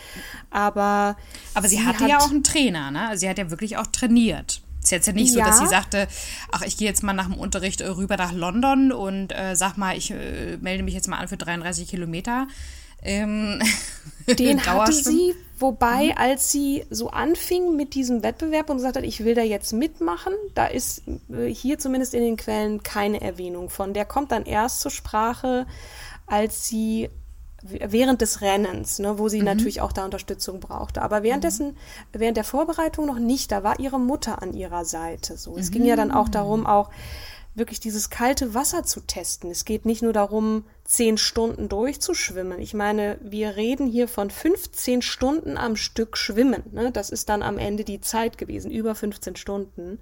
Aber, 0.51 1.17
aber 1.55 1.69
sie, 1.69 1.77
sie 1.77 1.85
hatte 1.85 2.01
hat, 2.01 2.09
ja 2.09 2.19
auch 2.19 2.31
einen 2.31 2.43
Trainer, 2.43 2.91
ne? 2.91 3.09
Also 3.09 3.21
sie 3.21 3.29
hat 3.29 3.37
ja 3.37 3.51
wirklich 3.51 3.77
auch 3.77 3.87
trainiert. 3.87 4.63
Es 4.83 4.89
ist 4.89 4.91
jetzt 4.91 5.07
ja 5.07 5.13
nicht 5.13 5.33
so, 5.33 5.39
dass 5.39 5.61
sie 5.61 5.69
sagte, 5.69 6.09
ach, 6.51 6.63
ich 6.63 6.77
gehe 6.77 6.89
jetzt 6.89 7.03
mal 7.03 7.13
nach 7.13 7.27
dem 7.27 7.37
Unterricht 7.37 7.81
äh, 7.81 7.87
rüber 7.87 8.17
nach 8.17 8.33
London 8.33 8.91
und 8.91 9.31
äh, 9.31 9.55
sag 9.55 9.77
mal, 9.77 9.97
ich 9.97 10.11
äh, 10.11 10.57
melde 10.61 10.83
mich 10.83 10.95
jetzt 10.95 11.07
mal 11.07 11.19
an 11.19 11.29
für 11.29 11.37
33 11.37 11.89
Kilometer. 11.89 12.49
Ähm, 13.03 13.61
Den 14.39 14.65
hatte 14.65 14.93
sie, 14.93 15.35
wobei, 15.59 16.07
mhm. 16.07 16.13
als 16.17 16.51
sie 16.53 16.85
so 16.91 17.11
anfing 17.11 17.77
mit 17.77 17.95
diesem 17.95 18.23
Wettbewerb 18.23 18.71
und 18.71 18.77
gesagt 18.77 18.97
hat, 18.97 19.05
ich 19.05 19.25
will 19.25 19.35
da 19.35 19.43
jetzt 19.43 19.73
mitmachen, 19.73 20.33
da 20.55 20.67
ist 20.67 21.03
äh, 21.31 21.47
hier 21.47 21.79
zumindest 21.79 22.15
in 22.15 22.23
den 22.23 22.37
Quellen 22.37 22.83
keine 22.83 23.21
Erwähnung 23.21 23.71
von. 23.71 23.95
Der 23.95 24.05
kommt 24.05 24.33
dann 24.33 24.45
erst 24.45 24.81
zur 24.81 24.91
Sprache, 24.91 25.67
als 26.27 26.65
sie 26.65 27.11
während 27.63 28.21
des 28.21 28.41
Rennens, 28.41 28.99
ne, 28.99 29.19
wo 29.19 29.29
sie 29.29 29.39
mhm. 29.39 29.47
natürlich 29.47 29.81
auch 29.81 29.93
da 29.93 30.05
Unterstützung 30.05 30.61
brauchte. 30.61 31.03
Aber 31.03 31.23
währenddessen, 31.23 31.69
mhm. 31.69 31.77
während 32.13 32.37
der 32.37 32.45
Vorbereitung 32.45 33.07
noch 33.07 33.19
nicht, 33.19 33.53
da 33.53 33.63
war 33.63 33.79
ihre 33.79 34.01
Mutter 34.01 34.43
an 34.43 34.53
ihrer 34.53 34.85
Seite. 34.85 35.37
So, 35.37 35.57
es 35.57 35.69
mhm. 35.71 35.75
ging 35.75 35.85
ja 35.87 35.97
dann 35.97 36.11
auch 36.11 36.29
darum, 36.29 36.67
auch 36.67 36.91
wirklich 37.55 37.81
dieses 37.81 38.11
kalte 38.11 38.55
Wasser 38.55 38.83
zu 38.83 39.01
testen. 39.01 39.51
Es 39.51 39.65
geht 39.65 39.85
nicht 39.85 40.03
nur 40.03 40.13
darum, 40.13 40.65
zehn 40.85 41.19
Stunden 41.19 41.69
durchzuschwimmen. 41.69 42.59
Ich 42.59 42.75
meine, 42.75 43.19
wir 43.23 43.57
reden 43.57 43.87
hier 43.87 44.09
von 44.09 44.31
15 44.31 45.03
Stunden 45.03 45.57
am 45.59 45.77
Stück 45.77 46.17
schwimmen. 46.17 46.63
Ne? 46.73 46.91
Das 46.93 47.11
ist 47.11 47.29
dann 47.29 47.43
am 47.43 47.59
Ende 47.59 47.85
die 47.85 48.01
Zeit 48.01 48.39
gewesen, 48.39 48.71
über 48.71 48.95
15 48.95 49.37
Stunden. 49.37 49.99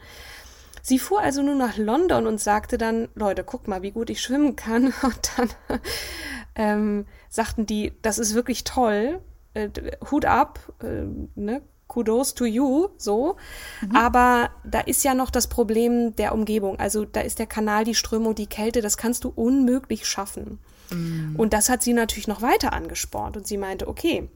Sie 0.82 0.98
fuhr 0.98 1.20
also 1.20 1.42
nur 1.42 1.54
nach 1.54 1.76
London 1.76 2.26
und 2.26 2.40
sagte 2.40 2.78
dann, 2.78 3.08
Leute, 3.14 3.44
guck 3.44 3.68
mal, 3.68 3.82
wie 3.82 3.90
gut 3.90 4.10
ich 4.10 4.20
schwimmen 4.20 4.56
kann. 4.56 4.92
Und 5.02 5.30
dann 5.36 5.48
ähm, 6.54 7.06
sagten 7.28 7.66
die, 7.66 7.92
das 8.02 8.18
ist 8.18 8.34
wirklich 8.34 8.64
toll, 8.64 9.20
äh, 9.54 9.68
Hut 10.10 10.24
ab, 10.24 10.60
äh, 10.82 11.04
ne? 11.34 11.62
Kudos 11.86 12.34
to 12.34 12.44
you, 12.44 12.90
so. 12.98 13.36
Mhm. 13.80 13.96
Aber 13.96 14.50
da 14.64 14.78
ist 14.78 15.02
ja 15.02 15.12
noch 15.12 15.28
das 15.28 15.48
Problem 15.48 16.14
der 16.14 16.32
Umgebung. 16.32 16.78
Also 16.78 17.04
da 17.04 17.20
ist 17.20 17.40
der 17.40 17.48
Kanal, 17.48 17.82
die 17.82 17.96
Strömung, 17.96 18.36
die 18.36 18.46
Kälte, 18.46 18.80
das 18.80 18.96
kannst 18.96 19.24
du 19.24 19.32
unmöglich 19.34 20.06
schaffen. 20.06 20.60
Mhm. 20.92 21.34
Und 21.36 21.52
das 21.52 21.68
hat 21.68 21.82
sie 21.82 21.92
natürlich 21.92 22.28
noch 22.28 22.42
weiter 22.42 22.72
angespornt. 22.72 23.36
Und 23.36 23.46
sie 23.48 23.56
meinte, 23.56 23.88
okay, 23.88 24.30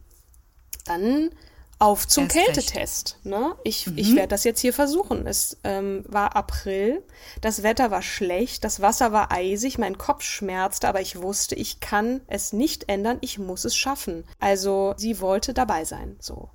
dann 0.85 1.31
auf 1.79 2.07
zum 2.07 2.25
Erst 2.25 2.37
Kältetest. 2.37 3.19
Ne? 3.25 3.55
Ich, 3.65 3.87
mhm. 3.87 3.99
ich 3.99 4.15
werde 4.15 4.29
das 4.29 4.45
jetzt 4.45 4.61
hier 4.61 4.73
versuchen. 4.73 5.27
Es 5.27 5.59
ähm, 5.65 6.05
war 6.07 6.37
April, 6.37 7.03
das 7.41 7.63
Wetter 7.63 7.91
war 7.91 8.03
schlecht, 8.03 8.65
das 8.65 8.81
Wasser 8.81 9.13
war 9.13 9.33
eisig, 9.33 9.79
mein 9.79 9.99
Kopf 9.99 10.23
schmerzte, 10.23 10.89
aber 10.89 11.01
ich 11.01 11.21
wusste, 11.21 11.55
ich 11.55 11.81
kann 11.81 12.21
es 12.27 12.53
nicht 12.53 12.89
ändern, 12.89 13.19
ich 13.21 13.39
muss 13.39 13.65
es 13.65 13.77
schaffen. 13.77 14.25
Also 14.41 14.95
sie 14.97 15.21
wollte 15.21 15.55
dabei 15.55 15.85
sein. 15.85 16.17
So. 16.21 16.51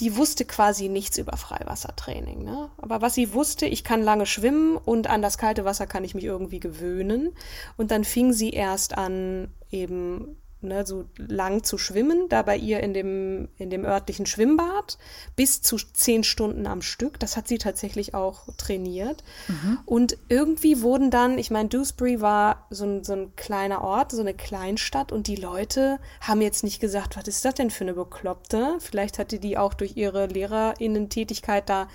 Die 0.00 0.16
wusste 0.16 0.44
quasi 0.44 0.88
nichts 0.88 1.18
über 1.18 1.36
Freiwassertraining. 1.36 2.42
Ne? 2.42 2.70
Aber 2.78 3.00
was 3.00 3.14
sie 3.14 3.32
wusste, 3.32 3.66
ich 3.66 3.84
kann 3.84 4.02
lange 4.02 4.26
schwimmen 4.26 4.76
und 4.76 5.08
an 5.08 5.22
das 5.22 5.38
kalte 5.38 5.64
Wasser 5.64 5.86
kann 5.86 6.02
ich 6.02 6.14
mich 6.14 6.24
irgendwie 6.24 6.58
gewöhnen. 6.58 7.36
Und 7.76 7.92
dann 7.92 8.04
fing 8.04 8.32
sie 8.32 8.50
erst 8.50 8.98
an, 8.98 9.54
eben 9.70 10.36
ne, 10.64 10.86
so 10.86 11.04
lang 11.16 11.62
zu 11.62 11.78
schwimmen, 11.78 12.28
da 12.28 12.42
bei 12.42 12.56
ihr 12.56 12.80
in 12.80 12.94
dem, 12.94 13.48
in 13.58 13.70
dem 13.70 13.84
örtlichen 13.84 14.26
Schwimmbad, 14.26 14.98
bis 15.36 15.62
zu 15.62 15.76
zehn 15.76 16.24
Stunden 16.24 16.66
am 16.66 16.82
Stück. 16.82 17.20
Das 17.20 17.36
hat 17.36 17.48
sie 17.48 17.58
tatsächlich 17.58 18.14
auch 18.14 18.48
trainiert. 18.56 19.22
Mhm. 19.48 19.78
Und 19.84 20.18
irgendwie 20.28 20.82
wurden 20.82 21.10
dann, 21.10 21.38
ich 21.38 21.50
meine, 21.50 21.68
Dewsbury 21.68 22.20
war 22.20 22.66
so 22.70 22.84
ein, 22.84 23.04
so 23.04 23.12
ein 23.12 23.36
kleiner 23.36 23.82
Ort, 23.82 24.12
so 24.12 24.20
eine 24.20 24.34
Kleinstadt 24.34 25.12
und 25.12 25.26
die 25.26 25.36
Leute 25.36 25.98
haben 26.20 26.40
jetzt 26.40 26.64
nicht 26.64 26.80
gesagt, 26.80 27.16
was 27.16 27.28
ist 27.28 27.44
das 27.44 27.54
denn 27.54 27.70
für 27.70 27.84
eine 27.84 27.94
Bekloppte? 27.94 28.76
Vielleicht 28.80 29.18
hatte 29.18 29.38
die 29.38 29.58
auch 29.58 29.74
durch 29.74 29.96
ihre 29.96 30.26
Lehrerinnen-Tätigkeit 30.26 31.68
da 31.68 31.88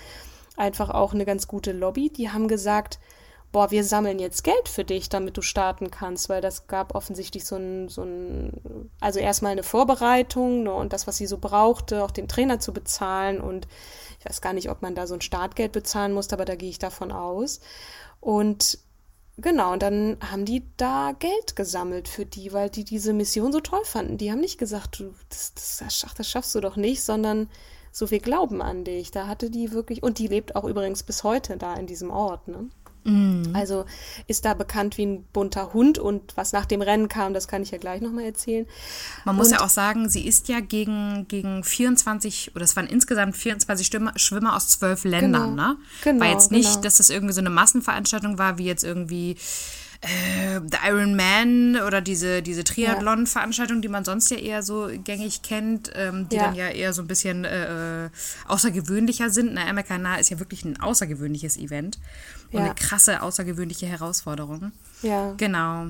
einfach 0.55 0.89
auch 0.89 1.13
eine 1.13 1.25
ganz 1.25 1.47
gute 1.47 1.71
Lobby. 1.71 2.09
Die 2.09 2.29
haben 2.29 2.47
gesagt, 2.47 2.99
boah, 3.51 3.71
wir 3.71 3.83
sammeln 3.83 4.19
jetzt 4.19 4.43
Geld 4.43 4.69
für 4.69 4.83
dich, 4.83 5.09
damit 5.09 5.37
du 5.37 5.41
starten 5.41 5.89
kannst, 5.89 6.29
weil 6.29 6.41
das 6.41 6.67
gab 6.67 6.93
offensichtlich 6.93 7.45
so 7.45 7.55
ein, 7.55 7.89
so 7.89 8.03
ein 8.03 8.89
also 8.99 9.19
erstmal 9.19 9.53
eine 9.53 9.63
Vorbereitung 9.63 10.63
ne, 10.63 10.73
und 10.73 10.93
das, 10.93 11.07
was 11.07 11.17
sie 11.17 11.25
so 11.25 11.37
brauchte, 11.39 12.03
auch 12.03 12.11
den 12.11 12.27
Trainer 12.27 12.59
zu 12.59 12.73
bezahlen 12.73 13.41
und 13.41 13.67
ich 14.19 14.25
weiß 14.25 14.41
gar 14.41 14.53
nicht, 14.53 14.69
ob 14.69 14.81
man 14.81 14.95
da 14.95 15.07
so 15.07 15.15
ein 15.15 15.21
Startgeld 15.21 15.71
bezahlen 15.71 16.13
musste, 16.13 16.35
aber 16.35 16.45
da 16.45 16.55
gehe 16.55 16.69
ich 16.69 16.79
davon 16.79 17.11
aus. 17.11 17.61
Und 18.19 18.79
genau, 19.37 19.71
und 19.73 19.81
dann 19.81 20.17
haben 20.29 20.43
die 20.43 20.63
da 20.77 21.13
Geld 21.17 21.55
gesammelt 21.55 22.09
für 22.09 22.25
die, 22.25 22.51
weil 22.51 22.69
die 22.69 22.83
diese 22.83 23.13
Mission 23.13 23.53
so 23.53 23.61
toll 23.61 23.85
fanden. 23.85 24.17
Die 24.17 24.31
haben 24.31 24.41
nicht 24.41 24.57
gesagt, 24.57 24.99
du, 24.99 25.13
das, 25.29 25.53
das, 25.53 26.13
das 26.17 26.29
schaffst 26.29 26.53
du 26.53 26.59
doch 26.59 26.75
nicht, 26.75 27.01
sondern 27.01 27.49
so 27.91 28.11
wir 28.11 28.19
glauben 28.19 28.61
an 28.61 28.83
dich. 28.83 29.11
Da 29.11 29.27
hatte 29.27 29.49
die 29.49 29.71
wirklich, 29.71 30.03
und 30.03 30.19
die 30.19 30.27
lebt 30.27 30.55
auch 30.55 30.65
übrigens 30.65 31.03
bis 31.03 31.23
heute 31.23 31.57
da 31.57 31.75
in 31.75 31.87
diesem 31.87 32.11
Ort, 32.11 32.47
ne? 32.47 32.69
Mhm. 33.03 33.51
Also 33.53 33.85
ist 34.27 34.45
da 34.45 34.53
bekannt 34.53 34.97
wie 34.97 35.05
ein 35.05 35.23
bunter 35.33 35.73
Hund 35.73 35.97
und 35.97 36.35
was 36.35 36.53
nach 36.53 36.65
dem 36.65 36.81
Rennen 36.81 37.07
kam, 37.07 37.33
das 37.33 37.47
kann 37.47 37.61
ich 37.61 37.71
ja 37.71 37.77
gleich 37.77 38.01
nochmal 38.01 38.25
erzählen. 38.25 38.65
Man 39.25 39.35
muss 39.35 39.47
und, 39.47 39.53
ja 39.53 39.61
auch 39.61 39.69
sagen, 39.69 40.09
sie 40.09 40.25
ist 40.27 40.47
ja 40.47 40.59
gegen, 40.59 41.27
gegen 41.27 41.63
24, 41.63 42.55
oder 42.55 42.65
es 42.65 42.75
waren 42.75 42.87
insgesamt 42.87 43.35
24 43.37 43.85
Stimme, 43.85 44.11
Schwimmer 44.15 44.55
aus 44.55 44.67
zwölf 44.67 45.03
Ländern, 45.03 45.51
genau, 45.51 45.69
ne? 45.69 45.77
Genau, 46.03 46.21
war 46.21 46.31
jetzt 46.31 46.51
nicht, 46.51 46.69
genau. 46.69 46.81
dass 46.81 46.97
das 46.97 47.09
irgendwie 47.09 47.33
so 47.33 47.41
eine 47.41 47.49
Massenveranstaltung 47.49 48.37
war, 48.37 48.57
wie 48.57 48.65
jetzt 48.65 48.83
irgendwie 48.83 49.37
äh, 50.01 50.59
The 50.61 50.77
Iron 50.87 51.15
Man 51.15 51.81
oder 51.85 52.01
diese, 52.01 52.41
diese 52.41 52.63
Triathlon-Veranstaltung, 52.63 53.81
die 53.81 53.89
man 53.89 54.05
sonst 54.05 54.31
ja 54.31 54.37
eher 54.37 54.63
so 54.63 54.89
gängig 55.03 55.41
kennt, 55.41 55.91
ähm, 55.95 56.29
die 56.29 56.37
ja. 56.37 56.45
dann 56.45 56.55
ja 56.55 56.69
eher 56.69 56.93
so 56.93 57.01
ein 57.01 57.07
bisschen 57.07 57.45
äh, 57.45 58.05
äh 58.05 58.09
außergewöhnlicher 58.47 59.29
sind. 59.29 59.53
Na, 59.53 59.71
MKNA 59.71 60.15
ist 60.15 60.29
ja 60.29 60.39
wirklich 60.39 60.63
ein 60.63 60.79
außergewöhnliches 60.79 61.57
Event 61.57 61.99
und 62.51 62.59
ja. 62.59 62.65
eine 62.65 62.75
krasse, 62.75 63.21
außergewöhnliche 63.21 63.87
Herausforderung. 63.87 64.71
Ja. 65.01 65.33
Genau. 65.37 65.87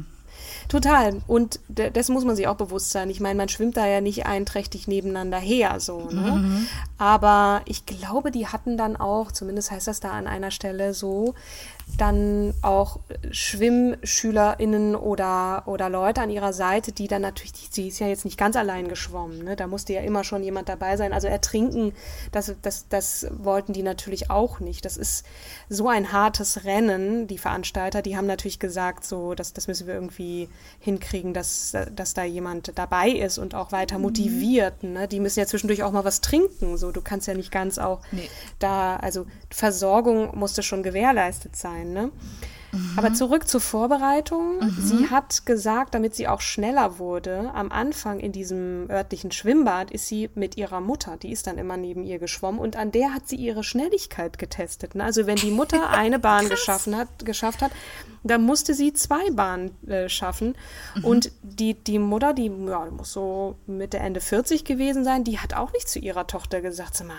Total. 0.67 1.21
Und 1.27 1.59
das 1.67 2.09
muss 2.09 2.25
man 2.25 2.35
sich 2.35 2.47
auch 2.47 2.55
bewusst 2.55 2.91
sein. 2.91 3.09
Ich 3.09 3.19
meine, 3.19 3.35
man 3.35 3.49
schwimmt 3.49 3.77
da 3.77 3.87
ja 3.87 4.01
nicht 4.01 4.25
einträchtig 4.25 4.87
nebeneinander 4.87 5.39
her, 5.39 5.79
so. 5.79 6.09
Ne? 6.11 6.31
Mhm. 6.31 6.67
Aber 6.97 7.61
ich 7.65 7.85
glaube, 7.85 8.31
die 8.31 8.47
hatten 8.47 8.77
dann 8.77 8.95
auch, 8.95 9.31
zumindest 9.31 9.71
heißt 9.71 9.87
das 9.87 9.99
da 9.99 10.11
an 10.11 10.27
einer 10.27 10.51
Stelle 10.51 10.93
so, 10.93 11.33
dann 11.97 12.53
auch 12.61 12.99
SchwimmschülerInnen 13.31 14.95
oder, 14.95 15.63
oder 15.65 15.89
Leute 15.89 16.21
an 16.21 16.29
ihrer 16.29 16.53
Seite, 16.53 16.91
die 16.91 17.07
dann 17.07 17.21
natürlich, 17.21 17.51
die, 17.51 17.67
sie 17.69 17.87
ist 17.87 17.99
ja 17.99 18.07
jetzt 18.07 18.25
nicht 18.25 18.37
ganz 18.37 18.55
allein 18.55 18.87
geschwommen, 18.87 19.43
ne? 19.43 19.55
da 19.55 19.67
musste 19.67 19.93
ja 19.93 20.01
immer 20.01 20.23
schon 20.23 20.43
jemand 20.43 20.69
dabei 20.69 20.97
sein. 20.97 21.13
Also 21.13 21.27
ertrinken, 21.27 21.93
das, 22.31 22.53
das, 22.61 22.87
das 22.89 23.27
wollten 23.31 23.73
die 23.73 23.83
natürlich 23.83 24.29
auch 24.29 24.59
nicht. 24.59 24.85
Das 24.85 24.97
ist 24.97 25.25
so 25.67 25.87
ein 25.87 26.11
hartes 26.11 26.63
Rennen, 26.63 27.27
die 27.27 27.37
Veranstalter, 27.37 28.01
die 28.01 28.15
haben 28.15 28.27
natürlich 28.27 28.59
gesagt, 28.59 29.05
so, 29.05 29.33
das, 29.33 29.53
das 29.53 29.67
müssen 29.67 29.87
wir 29.87 29.93
irgendwie 29.93 30.49
hinkriegen, 30.79 31.33
dass, 31.33 31.75
dass 31.95 32.13
da 32.13 32.23
jemand 32.23 32.77
dabei 32.77 33.09
ist 33.09 33.37
und 33.37 33.55
auch 33.55 33.71
weiter 33.71 33.97
mhm. 33.97 34.03
motiviert. 34.03 34.83
Ne? 34.83 35.07
Die 35.07 35.19
müssen 35.19 35.39
ja 35.39 35.45
zwischendurch 35.45 35.83
auch 35.83 35.91
mal 35.91 36.05
was 36.05 36.21
trinken. 36.21 36.77
So, 36.77 36.91
du 36.91 37.01
kannst 37.01 37.27
ja 37.27 37.33
nicht 37.33 37.51
ganz 37.51 37.77
auch 37.77 38.01
nee. 38.11 38.29
da, 38.59 38.95
also 38.97 39.25
Versorgung 39.49 40.37
musste 40.37 40.63
schon 40.63 40.83
gewährleistet 40.83 41.55
sein. 41.55 41.78
Ne? 41.85 42.11
Mhm. 42.71 42.93
Aber 42.97 43.13
zurück 43.13 43.47
zur 43.47 43.61
Vorbereitung. 43.61 44.59
Mhm. 44.59 44.75
Sie 44.79 45.09
hat 45.09 45.45
gesagt, 45.45 45.95
damit 45.95 46.15
sie 46.15 46.27
auch 46.27 46.41
schneller 46.41 46.99
wurde, 46.99 47.51
am 47.53 47.71
Anfang 47.71 48.19
in 48.19 48.31
diesem 48.31 48.87
örtlichen 48.89 49.31
Schwimmbad 49.31 49.91
ist 49.91 50.07
sie 50.07 50.29
mit 50.35 50.57
ihrer 50.57 50.81
Mutter, 50.81 51.17
die 51.17 51.31
ist 51.31 51.47
dann 51.47 51.57
immer 51.57 51.77
neben 51.77 52.03
ihr 52.03 52.19
geschwommen 52.19 52.59
und 52.59 52.75
an 52.75 52.91
der 52.91 53.13
hat 53.13 53.27
sie 53.27 53.37
ihre 53.37 53.63
Schnelligkeit 53.63 54.37
getestet. 54.37 54.95
Ne? 54.95 55.03
Also 55.03 55.25
wenn 55.25 55.37
die 55.37 55.51
Mutter 55.51 55.89
eine 55.91 56.19
Bahn 56.19 56.49
geschaffen 56.49 56.95
hat, 56.95 57.25
geschafft 57.25 57.61
hat, 57.61 57.71
da 58.23 58.37
musste 58.37 58.73
sie 58.73 58.93
zwei 58.93 59.31
Bahnen 59.31 59.71
äh, 59.87 60.09
schaffen. 60.09 60.55
Mhm. 60.95 61.05
Und 61.05 61.31
die, 61.41 61.73
die 61.73 61.99
Mutter, 61.99 62.33
die 62.33 62.51
ja, 62.67 62.85
muss 62.85 63.13
so 63.13 63.55
Mitte, 63.65 63.99
Ende 63.99 64.19
40 64.19 64.65
gewesen 64.65 65.03
sein, 65.03 65.23
die 65.23 65.39
hat 65.39 65.53
auch 65.53 65.71
nicht 65.73 65.89
zu 65.89 65.99
ihrer 65.99 66.27
Tochter 66.27 66.61
gesagt, 66.61 66.95
sag 66.95 67.07
mal, 67.07 67.15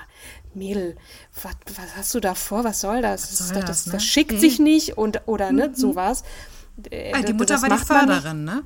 Mädel, 0.55 0.97
was, 1.43 1.55
was 1.77 1.97
hast 1.97 2.15
du 2.15 2.21
da 2.21 2.35
vor? 2.35 2.65
Was 2.65 2.81
soll 2.81 3.03
das? 3.03 3.31
Was 3.31 3.49
soll 3.49 3.61
das, 3.61 3.67
das, 3.67 3.87
ne? 3.87 3.93
das, 3.93 4.05
schickt 4.05 4.33
mhm. 4.33 4.39
sich 4.39 4.59
nicht 4.59 4.99
und 4.99 5.23
oder 5.27 5.53
ne, 5.53 5.69
mhm. 5.69 5.75
sowas. 5.75 6.23
Äh, 6.91 7.13
ah, 7.15 7.23
die 7.23 7.33
Mutter 7.33 7.61
war 7.63 7.69
die 7.69 7.85
Förderin, 7.85 8.45
ne? 8.45 8.63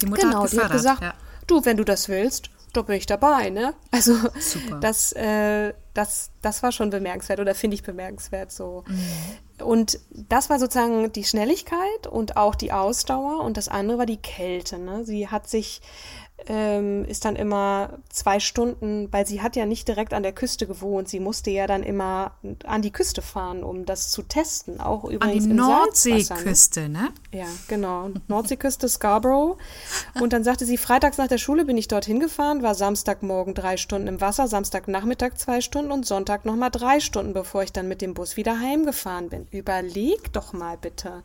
Die 0.00 0.06
Mutter 0.06 0.22
genau, 0.22 0.42
hat 0.42 0.50
gefördert, 0.50 0.70
die 0.70 0.72
hat 0.72 0.72
gesagt, 0.72 1.02
ja. 1.02 1.14
du, 1.46 1.64
wenn 1.64 1.76
du 1.76 1.84
das 1.84 2.08
willst, 2.08 2.50
da 2.72 2.82
bin 2.82 2.96
ich 2.96 3.06
dabei, 3.06 3.50
ne? 3.50 3.74
Also 3.90 4.14
Super. 4.38 4.78
das, 4.80 5.12
äh, 5.12 5.72
das, 5.94 6.30
das 6.42 6.62
war 6.62 6.72
schon 6.72 6.90
bemerkenswert 6.90 7.40
oder 7.40 7.54
finde 7.54 7.74
ich 7.74 7.82
bemerkenswert 7.82 8.52
so. 8.52 8.84
Mhm. 8.86 9.64
Und 9.64 9.98
das 10.12 10.50
war 10.50 10.58
sozusagen 10.58 11.12
die 11.12 11.24
Schnelligkeit 11.24 12.06
und 12.08 12.36
auch 12.36 12.54
die 12.54 12.72
Ausdauer 12.72 13.42
und 13.42 13.56
das 13.56 13.68
andere 13.68 13.98
war 13.98 14.06
die 14.06 14.18
Kälte. 14.18 14.78
Ne? 14.78 15.04
Sie 15.04 15.28
hat 15.28 15.48
sich 15.48 15.80
ähm, 16.46 17.04
ist 17.04 17.24
dann 17.24 17.36
immer 17.36 17.98
zwei 18.10 18.40
Stunden, 18.40 19.12
weil 19.12 19.26
sie 19.26 19.42
hat 19.42 19.56
ja 19.56 19.66
nicht 19.66 19.88
direkt 19.88 20.14
an 20.14 20.22
der 20.22 20.32
Küste 20.32 20.66
gewohnt. 20.66 21.08
Sie 21.08 21.20
musste 21.20 21.50
ja 21.50 21.66
dann 21.66 21.82
immer 21.82 22.32
an 22.64 22.80
die 22.80 22.92
Küste 22.92 23.22
fahren, 23.22 23.64
um 23.64 23.84
das 23.84 24.10
zu 24.10 24.22
testen. 24.22 24.80
Auch 24.80 25.04
übrigens 25.04 25.44
an 25.44 25.50
die 25.50 25.56
Nordseeküste, 25.56 26.88
ne? 26.88 27.08
Ja, 27.32 27.46
genau. 27.66 28.10
Nordseeküste 28.28 28.88
Scarborough. 28.88 29.58
Und 30.20 30.32
dann 30.32 30.44
sagte 30.44 30.64
sie, 30.64 30.76
freitags 30.78 31.18
nach 31.18 31.28
der 31.28 31.38
Schule 31.38 31.64
bin 31.64 31.76
ich 31.76 31.88
dorthin 31.88 32.20
gefahren, 32.20 32.62
war 32.62 32.74
Samstagmorgen 32.74 33.54
drei 33.54 33.76
Stunden 33.76 34.06
im 34.06 34.20
Wasser, 34.20 34.46
Samstagnachmittag 34.48 35.34
zwei 35.36 35.60
Stunden 35.60 35.90
und 35.90 36.06
Sonntag 36.06 36.44
nochmal 36.44 36.70
drei 36.70 37.00
Stunden, 37.00 37.32
bevor 37.32 37.62
ich 37.62 37.72
dann 37.72 37.88
mit 37.88 38.00
dem 38.00 38.14
Bus 38.14 38.36
wieder 38.36 38.60
heimgefahren 38.60 39.28
bin. 39.28 39.46
Überleg 39.50 40.32
doch 40.32 40.52
mal 40.52 40.78
bitte. 40.78 41.22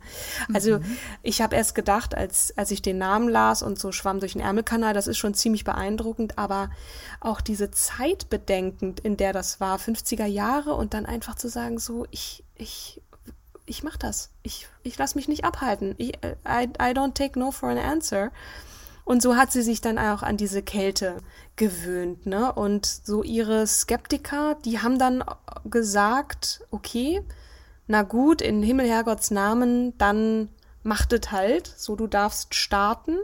Also 0.52 0.78
mhm. 0.78 0.96
ich 1.22 1.40
habe 1.40 1.54
erst 1.54 1.74
gedacht, 1.74 2.14
als, 2.14 2.52
als 2.56 2.70
ich 2.72 2.82
den 2.82 2.98
Namen 2.98 3.28
las 3.28 3.62
und 3.62 3.78
so 3.78 3.92
schwamm 3.92 4.20
durch 4.20 4.32
den 4.32 4.42
Ärmelkanal, 4.42 4.92
das 5.04 5.08
ist 5.08 5.18
schon 5.18 5.34
ziemlich 5.34 5.64
beeindruckend, 5.64 6.38
aber 6.38 6.70
auch 7.20 7.40
diese 7.40 7.70
Zeit 7.70 8.30
bedenkend, 8.30 9.00
in 9.00 9.16
der 9.16 9.32
das 9.32 9.60
war, 9.60 9.78
50er 9.78 10.24
Jahre 10.24 10.74
und 10.74 10.94
dann 10.94 11.04
einfach 11.04 11.34
zu 11.34 11.48
sagen, 11.48 11.78
so, 11.78 12.06
ich, 12.10 12.42
ich, 12.54 13.02
ich 13.66 13.82
mach 13.82 13.98
das. 13.98 14.30
Ich, 14.42 14.66
ich 14.82 14.96
lasse 14.96 15.16
mich 15.18 15.28
nicht 15.28 15.44
abhalten. 15.44 15.94
Ich, 15.98 16.14
I, 16.14 16.68
I 16.80 16.92
don't 16.92 17.12
take 17.12 17.38
no 17.38 17.50
for 17.50 17.68
an 17.68 17.78
answer. 17.78 18.30
Und 19.04 19.20
so 19.20 19.36
hat 19.36 19.52
sie 19.52 19.60
sich 19.60 19.82
dann 19.82 19.98
auch 19.98 20.22
an 20.22 20.38
diese 20.38 20.62
Kälte 20.62 21.18
gewöhnt, 21.56 22.24
ne? 22.24 22.50
Und 22.54 22.86
so 22.86 23.22
ihre 23.22 23.66
Skeptiker, 23.66 24.56
die 24.64 24.80
haben 24.80 24.98
dann 24.98 25.22
gesagt, 25.66 26.62
okay, 26.70 27.22
na 27.86 28.02
gut, 28.02 28.40
in 28.40 28.62
Himmel, 28.62 28.88
Herrgotts 28.88 29.30
Namen, 29.30 29.96
dann 29.98 30.48
machtet 30.82 31.32
halt, 31.32 31.66
so 31.66 31.96
du 31.96 32.06
darfst 32.06 32.54
starten 32.54 33.18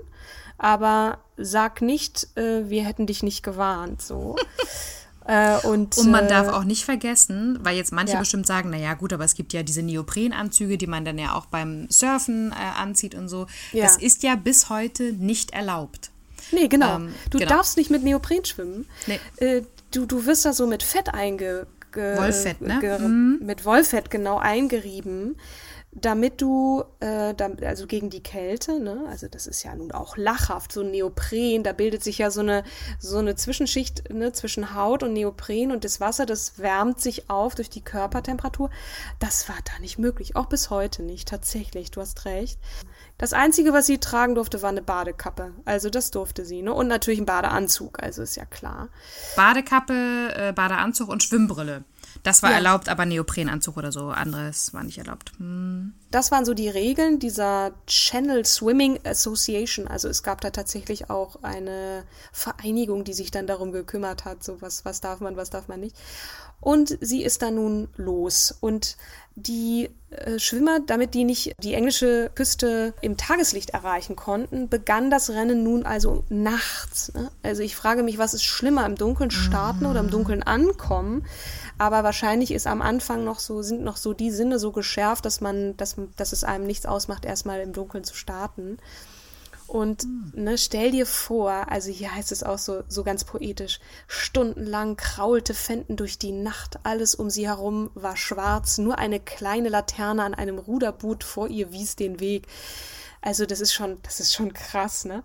aber 0.60 1.18
sag 1.38 1.80
nicht, 1.80 2.36
äh, 2.36 2.68
wir 2.68 2.84
hätten 2.84 3.06
dich 3.06 3.22
nicht 3.22 3.42
gewarnt, 3.42 4.02
so. 4.02 4.36
äh, 5.26 5.56
und, 5.66 5.96
und 5.96 6.10
man 6.10 6.26
äh, 6.26 6.28
darf 6.28 6.48
auch 6.48 6.64
nicht 6.64 6.84
vergessen, 6.84 7.58
weil 7.62 7.76
jetzt 7.76 7.92
manche 7.92 8.12
ja. 8.12 8.18
bestimmt 8.18 8.46
sagen, 8.46 8.68
naja 8.68 8.92
gut, 8.92 9.14
aber 9.14 9.24
es 9.24 9.34
gibt 9.34 9.54
ja 9.54 9.62
diese 9.62 9.82
Neoprenanzüge, 9.82 10.76
die 10.76 10.86
man 10.86 11.06
dann 11.06 11.18
ja 11.18 11.34
auch 11.34 11.46
beim 11.46 11.88
Surfen 11.88 12.52
äh, 12.52 12.78
anzieht 12.78 13.14
und 13.14 13.30
so. 13.30 13.46
Ja. 13.72 13.84
Das 13.84 13.96
ist 13.96 14.22
ja 14.22 14.36
bis 14.36 14.68
heute 14.68 15.14
nicht 15.14 15.52
erlaubt. 15.52 16.10
Nee, 16.52 16.68
genau. 16.68 16.96
Ähm, 16.96 17.14
du 17.30 17.38
genau. 17.38 17.50
darfst 17.50 17.78
nicht 17.78 17.90
mit 17.90 18.02
Neopren 18.02 18.44
schwimmen. 18.44 18.86
Nee. 19.06 19.18
Äh, 19.36 19.62
du, 19.92 20.04
du 20.04 20.26
wirst 20.26 20.44
da 20.44 20.52
so 20.52 20.66
mit 20.66 20.82
Fett 20.82 21.14
einge... 21.14 21.66
Wollfett, 21.92 22.60
ne? 22.60 22.98
Mhm. 23.00 23.40
Mit 23.42 23.64
Wollfett 23.64 24.12
genau 24.12 24.38
eingerieben 24.38 25.34
damit 25.92 26.40
du, 26.40 26.84
äh, 27.00 27.34
also 27.64 27.86
gegen 27.88 28.10
die 28.10 28.22
Kälte, 28.22 28.78
ne, 28.78 29.04
also 29.08 29.26
das 29.26 29.48
ist 29.48 29.64
ja 29.64 29.74
nun 29.74 29.90
auch 29.90 30.16
lachhaft, 30.16 30.72
so 30.72 30.84
Neopren, 30.84 31.64
da 31.64 31.72
bildet 31.72 32.04
sich 32.04 32.18
ja 32.18 32.30
so 32.30 32.40
eine, 32.40 32.62
so 33.00 33.18
eine 33.18 33.34
Zwischenschicht 33.34 34.12
ne, 34.12 34.32
zwischen 34.32 34.74
Haut 34.74 35.02
und 35.02 35.14
Neopren 35.14 35.72
und 35.72 35.84
das 35.84 36.00
Wasser, 36.00 36.26
das 36.26 36.58
wärmt 36.58 37.00
sich 37.00 37.28
auf 37.28 37.56
durch 37.56 37.70
die 37.70 37.82
Körpertemperatur. 37.82 38.70
Das 39.18 39.48
war 39.48 39.56
da 39.64 39.80
nicht 39.80 39.98
möglich, 39.98 40.36
auch 40.36 40.46
bis 40.46 40.70
heute 40.70 41.02
nicht, 41.02 41.28
tatsächlich, 41.28 41.90
du 41.90 42.00
hast 42.00 42.24
recht. 42.24 42.60
Das 43.18 43.32
Einzige, 43.32 43.72
was 43.72 43.86
sie 43.86 43.98
tragen 43.98 44.36
durfte, 44.36 44.62
war 44.62 44.70
eine 44.70 44.80
Badekappe. 44.80 45.52
Also 45.66 45.90
das 45.90 46.10
durfte 46.10 46.46
sie, 46.46 46.62
ne? 46.62 46.72
Und 46.72 46.88
natürlich 46.88 47.20
ein 47.20 47.26
Badeanzug, 47.26 48.02
also 48.02 48.22
ist 48.22 48.36
ja 48.36 48.46
klar. 48.46 48.88
Badekappe, 49.36 50.32
äh, 50.34 50.52
Badeanzug 50.54 51.10
und 51.10 51.22
Schwimmbrille. 51.22 51.84
Das 52.22 52.42
war 52.42 52.50
ja. 52.50 52.56
erlaubt, 52.56 52.88
aber 52.88 53.06
Neoprenanzug 53.06 53.76
oder 53.76 53.92
so, 53.92 54.10
anderes 54.10 54.74
war 54.74 54.84
nicht 54.84 54.98
erlaubt. 54.98 55.32
Hm. 55.38 55.94
Das 56.10 56.32
waren 56.32 56.44
so 56.44 56.54
die 56.54 56.68
Regeln 56.68 57.20
dieser 57.20 57.72
Channel 57.86 58.44
Swimming 58.44 58.98
Association. 59.04 59.86
Also 59.86 60.08
es 60.08 60.22
gab 60.22 60.40
da 60.40 60.50
tatsächlich 60.50 61.08
auch 61.08 61.42
eine 61.42 62.04
Vereinigung, 62.32 63.04
die 63.04 63.12
sich 63.12 63.30
dann 63.30 63.46
darum 63.46 63.70
gekümmert 63.70 64.24
hat, 64.24 64.42
so 64.42 64.60
was, 64.60 64.84
was 64.84 65.00
darf 65.00 65.20
man, 65.20 65.36
was 65.36 65.50
darf 65.50 65.68
man 65.68 65.80
nicht. 65.80 65.96
Und 66.60 66.98
sie 67.00 67.22
ist 67.22 67.42
dann 67.42 67.54
nun 67.54 67.88
los. 67.96 68.54
Und 68.60 68.96
die 69.36 69.88
äh, 70.10 70.38
Schwimmer, 70.38 70.80
damit 70.80 71.14
die 71.14 71.24
nicht 71.24 71.54
die 71.62 71.74
englische 71.74 72.30
Küste 72.34 72.92
im 73.00 73.16
Tageslicht 73.16 73.70
erreichen 73.70 74.16
konnten, 74.16 74.68
begann 74.68 75.10
das 75.10 75.30
Rennen 75.30 75.62
nun 75.62 75.86
also 75.86 76.24
nachts. 76.28 77.14
Ne? 77.14 77.30
Also 77.42 77.62
ich 77.62 77.76
frage 77.76 78.02
mich, 78.02 78.18
was 78.18 78.34
ist 78.34 78.44
schlimmer, 78.44 78.84
im 78.84 78.96
Dunkeln 78.96 79.30
starten 79.30 79.86
oder 79.86 80.00
im 80.00 80.10
Dunkeln 80.10 80.42
ankommen? 80.42 81.24
aber 81.80 82.04
wahrscheinlich 82.04 82.50
ist 82.52 82.66
am 82.66 82.82
Anfang 82.82 83.24
noch 83.24 83.38
so, 83.38 83.62
sind 83.62 83.82
noch 83.82 83.96
so 83.96 84.12
die 84.12 84.30
Sinne 84.30 84.58
so 84.58 84.70
geschärft, 84.70 85.24
dass 85.24 85.40
man, 85.40 85.78
dass, 85.78 85.96
dass 86.16 86.32
es 86.32 86.44
einem 86.44 86.66
nichts 86.66 86.86
ausmacht, 86.86 87.24
erstmal 87.24 87.60
im 87.60 87.72
Dunkeln 87.72 88.04
zu 88.04 88.14
starten. 88.14 88.78
Und 89.70 90.02
hm. 90.02 90.32
ne, 90.34 90.58
stell 90.58 90.90
dir 90.90 91.06
vor, 91.06 91.66
also 91.70 91.92
hier 91.92 92.12
heißt 92.12 92.32
es 92.32 92.42
auch 92.42 92.58
so, 92.58 92.82
so 92.88 93.04
ganz 93.04 93.22
poetisch, 93.22 93.78
stundenlang 94.08 94.96
kraulte 94.96 95.54
Fenton 95.54 95.96
durch 95.96 96.18
die 96.18 96.32
Nacht, 96.32 96.80
alles 96.82 97.14
um 97.14 97.30
sie 97.30 97.46
herum 97.46 97.90
war 97.94 98.16
schwarz, 98.16 98.78
nur 98.78 98.98
eine 98.98 99.20
kleine 99.20 99.68
Laterne 99.68 100.24
an 100.24 100.34
einem 100.34 100.58
Ruderboot 100.58 101.22
vor 101.22 101.48
ihr 101.48 101.72
wies 101.72 101.94
den 101.94 102.18
Weg. 102.18 102.48
Also 103.22 103.46
das 103.46 103.60
ist 103.60 103.72
schon, 103.72 103.98
das 104.02 104.18
ist 104.18 104.34
schon 104.34 104.54
krass, 104.54 105.04
ne? 105.04 105.22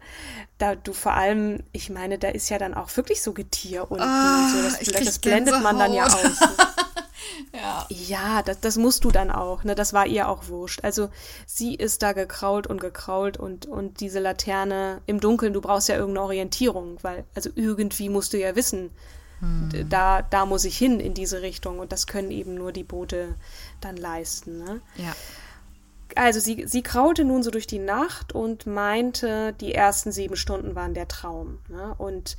Da 0.57 0.75
du 0.75 0.93
vor 0.93 1.13
allem, 1.13 1.63
ich 1.71 1.89
meine, 1.89 2.19
da 2.19 2.27
ist 2.27 2.49
ja 2.49 2.59
dann 2.59 2.73
auch 2.73 2.95
wirklich 2.97 3.23
so 3.23 3.33
Getier 3.33 3.89
unten 3.89 4.03
ah, 4.03 4.45
und 4.45 4.51
so. 4.51 4.91
Das, 4.91 5.05
das 5.05 5.19
blendet 5.19 5.61
man 5.63 5.79
dann 5.79 5.93
ja 5.93 6.05
aus. 6.05 6.15
Ne? 6.23 6.94
ja, 7.53 7.87
ja 7.89 8.41
das, 8.43 8.59
das 8.59 8.77
musst 8.77 9.03
du 9.03 9.11
dann 9.11 9.31
auch, 9.31 9.63
ne? 9.63 9.75
Das 9.75 9.93
war 9.93 10.05
ihr 10.07 10.29
auch 10.29 10.47
wurscht. 10.47 10.83
Also 10.83 11.09
sie 11.45 11.75
ist 11.75 12.03
da 12.03 12.13
gekrault 12.13 12.67
und 12.67 12.79
gekrault 12.81 13.37
und, 13.37 13.65
und 13.65 13.99
diese 13.99 14.19
Laterne 14.19 15.01
im 15.05 15.19
Dunkeln, 15.19 15.53
du 15.53 15.61
brauchst 15.61 15.89
ja 15.89 15.95
irgendeine 15.95 16.25
Orientierung, 16.25 16.97
weil, 17.01 17.25
also 17.35 17.49
irgendwie 17.55 18.09
musst 18.09 18.33
du 18.33 18.39
ja 18.39 18.55
wissen, 18.55 18.91
hm. 19.39 19.89
da, 19.89 20.21
da 20.21 20.45
muss 20.45 20.65
ich 20.65 20.77
hin 20.77 20.99
in 20.99 21.13
diese 21.13 21.41
Richtung 21.41 21.79
und 21.79 21.91
das 21.91 22.07
können 22.07 22.31
eben 22.31 22.55
nur 22.55 22.71
die 22.71 22.83
Boote 22.83 23.35
dann 23.81 23.97
leisten, 23.97 24.59
ne? 24.59 24.81
Ja 24.97 25.13
also 26.15 26.39
sie, 26.39 26.65
sie 26.67 26.81
kraulte 26.81 27.23
nun 27.23 27.43
so 27.43 27.51
durch 27.51 27.67
die 27.67 27.79
Nacht 27.79 28.33
und 28.33 28.65
meinte, 28.65 29.53
die 29.59 29.73
ersten 29.73 30.11
sieben 30.11 30.35
Stunden 30.35 30.75
waren 30.75 30.93
der 30.93 31.07
Traum. 31.07 31.59
Ne? 31.69 31.93
Und 31.97 32.37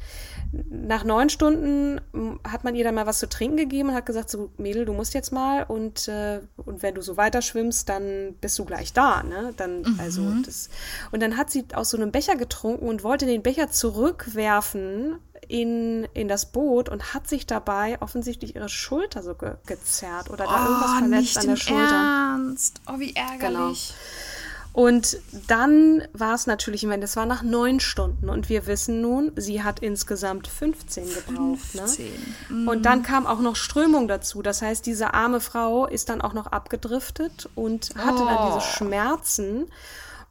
nach 0.71 1.05
neun 1.05 1.29
Stunden 1.29 2.01
hm, 2.13 2.41
hat 2.47 2.65
man 2.65 2.75
ihr 2.75 2.85
dann 2.85 2.95
mal 2.95 3.07
was 3.07 3.19
zu 3.19 3.29
trinken 3.29 3.57
gegeben 3.57 3.91
und 3.91 3.95
hat 3.95 4.07
gesagt, 4.07 4.31
so 4.31 4.51
Mädel, 4.57 4.85
du 4.85 4.93
musst 4.93 5.15
jetzt 5.15 5.33
mal 5.33 5.65
und, 5.65 6.09
äh, 6.09 6.41
und 6.57 6.83
wenn 6.83 6.95
du 6.95 7.03
so 7.03 7.17
weiter 7.17 7.43
schwimmst, 7.43 7.89
dann 7.89 8.35
bist 8.41 8.59
du 8.59 8.65
gleich 8.65 8.93
da. 8.93 9.23
Ne? 9.23 9.53
Dann, 9.57 9.83
mhm. 9.83 10.01
also 10.01 10.23
das, 10.45 10.71
und 11.13 11.23
dann 11.23 11.37
hat 11.37 11.51
sie 11.51 11.67
aus 11.75 11.91
so 11.91 11.97
einem 11.97 12.13
Becher 12.13 12.37
getrunken 12.37 12.89
und 12.89 13.05
wollte 13.05 13.27
den 13.27 13.43
Becher 13.43 13.71
zurückwerfen 13.71 15.19
in, 15.49 16.05
in 16.15 16.29
das 16.29 16.47
Boot 16.47 16.89
und 16.89 17.15
hat 17.15 17.29
sich 17.29 17.47
dabei 17.47 18.01
offensichtlich 18.01 18.55
ihre 18.55 18.69
Schulter 18.69 19.23
so 19.23 19.35
ge 19.35 19.53
gezerrt 19.67 20.31
oder 20.31 20.45
da 20.45 20.51
oh, 20.51 20.69
irgendwas 20.69 20.99
verletzt 20.99 21.39
an 21.39 21.47
der 21.47 21.57
Schulter. 21.57 21.95
Ernst. 21.95 22.81
Oh, 22.87 22.99
wie 22.99 23.15
ärgerlich. 23.15 23.41
Genau. 23.41 24.37
Und 24.77 25.17
dann 25.49 26.07
war 26.13 26.35
es 26.35 26.47
natürlich, 26.47 26.83
ich 26.83 26.89
meine, 26.89 27.01
das 27.01 27.17
war 27.17 27.25
nach 27.25 27.43
neun 27.43 27.81
Stunden 27.81 28.29
und 28.29 28.51
wir 28.51 28.67
wissen 28.67 29.01
nun, 29.01 29.33
sie 29.35 29.63
hat 29.63 29.81
insgesamt 29.81 30.49
15 30.49 31.07
gebraucht. 31.15 31.65
15. 31.65 32.07
Ne? 32.51 32.71
Und 32.71 32.83
dann 32.85 33.03
kam 33.03 33.27
auch 33.27 33.41
noch 33.41 33.57
Strömung 33.57 34.07
dazu. 34.07 34.43
Das 34.43 34.61
heißt, 34.61 34.85
diese 34.85 35.15
arme 35.15 35.41
Frau 35.41 35.87
ist 35.87 36.11
dann 36.11 36.21
auch 36.21 36.35
noch 36.35 36.49
abgedriftet 36.49 37.49
und 37.55 37.95
hatte 37.97 38.23
oh. 38.23 38.27
dann 38.27 38.47
diese 38.49 38.59
oh. 38.59 38.77
Schmerzen. 38.77 39.69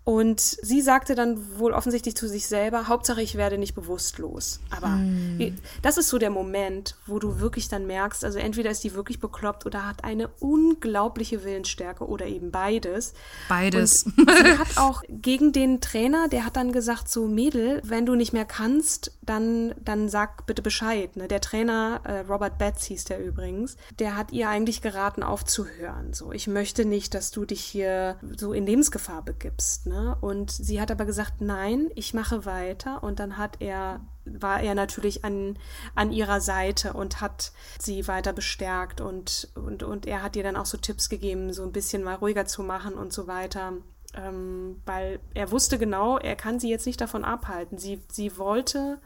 Und 0.05 0.39
sie 0.39 0.81
sagte 0.81 1.15
dann 1.15 1.57
wohl 1.57 1.73
offensichtlich 1.73 2.15
zu 2.15 2.27
sich 2.27 2.45
selber, 2.45 2.87
Hauptsache 2.87 3.23
ich 3.23 3.37
werde 3.37 3.57
nicht 3.57 3.73
bewusstlos. 3.73 4.59
Aber 4.69 4.89
mm. 4.89 5.57
das 5.81 5.97
ist 5.97 6.09
so 6.09 6.19
der 6.19 6.29
Moment, 6.29 6.95
wo 7.07 7.17
du 7.17 7.39
wirklich 7.39 7.69
dann 7.69 7.87
merkst, 7.87 8.23
also 8.23 8.37
entweder 8.37 8.69
ist 8.69 8.83
die 8.83 8.93
wirklich 8.93 9.19
bekloppt 9.19 9.65
oder 9.65 9.87
hat 9.87 10.03
eine 10.03 10.27
unglaubliche 10.39 11.43
Willensstärke 11.43 12.07
oder 12.07 12.27
eben 12.27 12.51
beides. 12.51 13.15
Beides. 13.49 14.03
Und 14.05 14.29
sie 14.29 14.57
hat 14.59 14.77
auch 14.77 15.01
gegen 15.09 15.53
den 15.53 15.81
Trainer, 15.81 16.27
der 16.27 16.45
hat 16.45 16.55
dann 16.55 16.71
gesagt, 16.71 17.09
so 17.09 17.25
Mädel, 17.25 17.81
wenn 17.83 18.05
du 18.05 18.13
nicht 18.13 18.31
mehr 18.31 18.45
kannst, 18.45 19.11
dann, 19.23 19.73
dann 19.83 20.07
sag 20.07 20.45
bitte 20.45 20.61
Bescheid. 20.61 21.17
Ne? 21.17 21.27
Der 21.27 21.41
Trainer, 21.41 22.01
äh, 22.03 22.19
Robert 22.31 22.59
Betts 22.59 22.85
hieß 22.85 23.05
der 23.05 23.25
übrigens, 23.25 23.75
der 23.97 24.15
hat 24.15 24.31
ihr 24.31 24.49
eigentlich 24.49 24.83
geraten 24.83 25.23
aufzuhören. 25.23 26.13
So, 26.13 26.31
ich 26.31 26.45
möchte 26.45 26.85
nicht, 26.85 27.15
dass 27.15 27.31
du 27.31 27.43
dich 27.45 27.61
hier 27.61 28.17
so 28.37 28.53
in 28.53 28.67
Lebensgefahr 28.67 29.23
begibst. 29.23 29.87
Ne? 29.87 29.94
Ne? 29.95 30.17
Und 30.19 30.51
sie 30.51 30.81
hat 30.81 30.91
aber 30.91 31.05
gesagt, 31.05 31.39
nein, 31.39 31.89
ich 31.95 32.13
mache 32.13 32.43
weiter. 32.43 33.01
Und 33.01 33.19
dann 33.19 33.37
hat 33.37 33.61
er, 33.61 34.01
war 34.25 34.59
er 34.59 34.75
natürlich 34.75 35.23
an, 35.23 35.57
an 35.95 36.11
ihrer 36.11 36.41
Seite 36.41 36.91
und 36.91 37.21
hat 37.21 37.53
sie 37.79 38.05
weiter 38.05 38.33
bestärkt 38.33 38.99
und, 38.99 39.47
und, 39.55 39.83
und 39.83 40.05
er 40.05 40.21
hat 40.21 40.35
ihr 40.35 40.43
dann 40.43 40.57
auch 40.57 40.65
so 40.65 40.77
Tipps 40.77 41.07
gegeben, 41.07 41.53
so 41.53 41.63
ein 41.63 41.71
bisschen 41.71 42.03
mal 42.03 42.15
ruhiger 42.15 42.45
zu 42.45 42.61
machen 42.61 42.95
und 42.95 43.13
so 43.13 43.27
weiter. 43.27 43.71
Ähm, 44.15 44.81
weil 44.85 45.21
er 45.33 45.51
wusste 45.51 45.77
genau, 45.77 46.17
er 46.17 46.35
kann 46.35 46.59
sie 46.59 46.69
jetzt 46.69 46.85
nicht 46.85 46.99
davon 46.99 47.23
abhalten. 47.23 47.77
Sie, 47.77 48.01
sie 48.11 48.37
wollte 48.37 48.99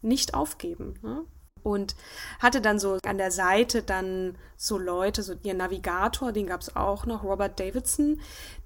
nicht 0.00 0.32
aufgeben. 0.32 0.94
Ne? 1.02 1.24
Und 1.64 1.96
hatte 2.38 2.60
dann 2.60 2.78
so 2.78 2.98
an 3.04 3.18
der 3.18 3.32
Seite 3.32 3.82
dann 3.82 4.36
so 4.56 4.78
Leute, 4.78 5.22
so 5.22 5.34
ihr 5.42 5.54
Navigator, 5.54 6.30
den 6.30 6.46
gab 6.46 6.60
es 6.60 6.76
auch 6.76 7.06
noch, 7.06 7.24
Robert 7.24 7.58
Davidson, 7.58 8.20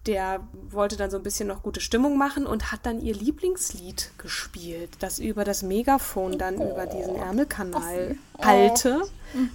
der 0.07 0.41
wollte 0.71 0.97
dann 0.97 1.11
so 1.11 1.17
ein 1.17 1.23
bisschen 1.23 1.49
noch 1.49 1.63
gute 1.63 1.81
Stimmung 1.81 2.19
machen 2.19 2.47
und 2.47 2.73
hat 2.73 2.81
dann 2.85 3.01
ihr 3.01 3.15
Lieblingslied 3.15 4.11
gespielt, 4.19 4.91
das 4.99 5.19
über 5.19 5.45
das 5.45 5.63
Megafon 5.63 6.39
dann 6.39 6.59
oh. 6.59 6.71
über 6.71 6.87
diesen 6.87 7.17
Ärmelkanal 7.17 8.17
oh. 8.37 8.45
halte. 8.45 9.03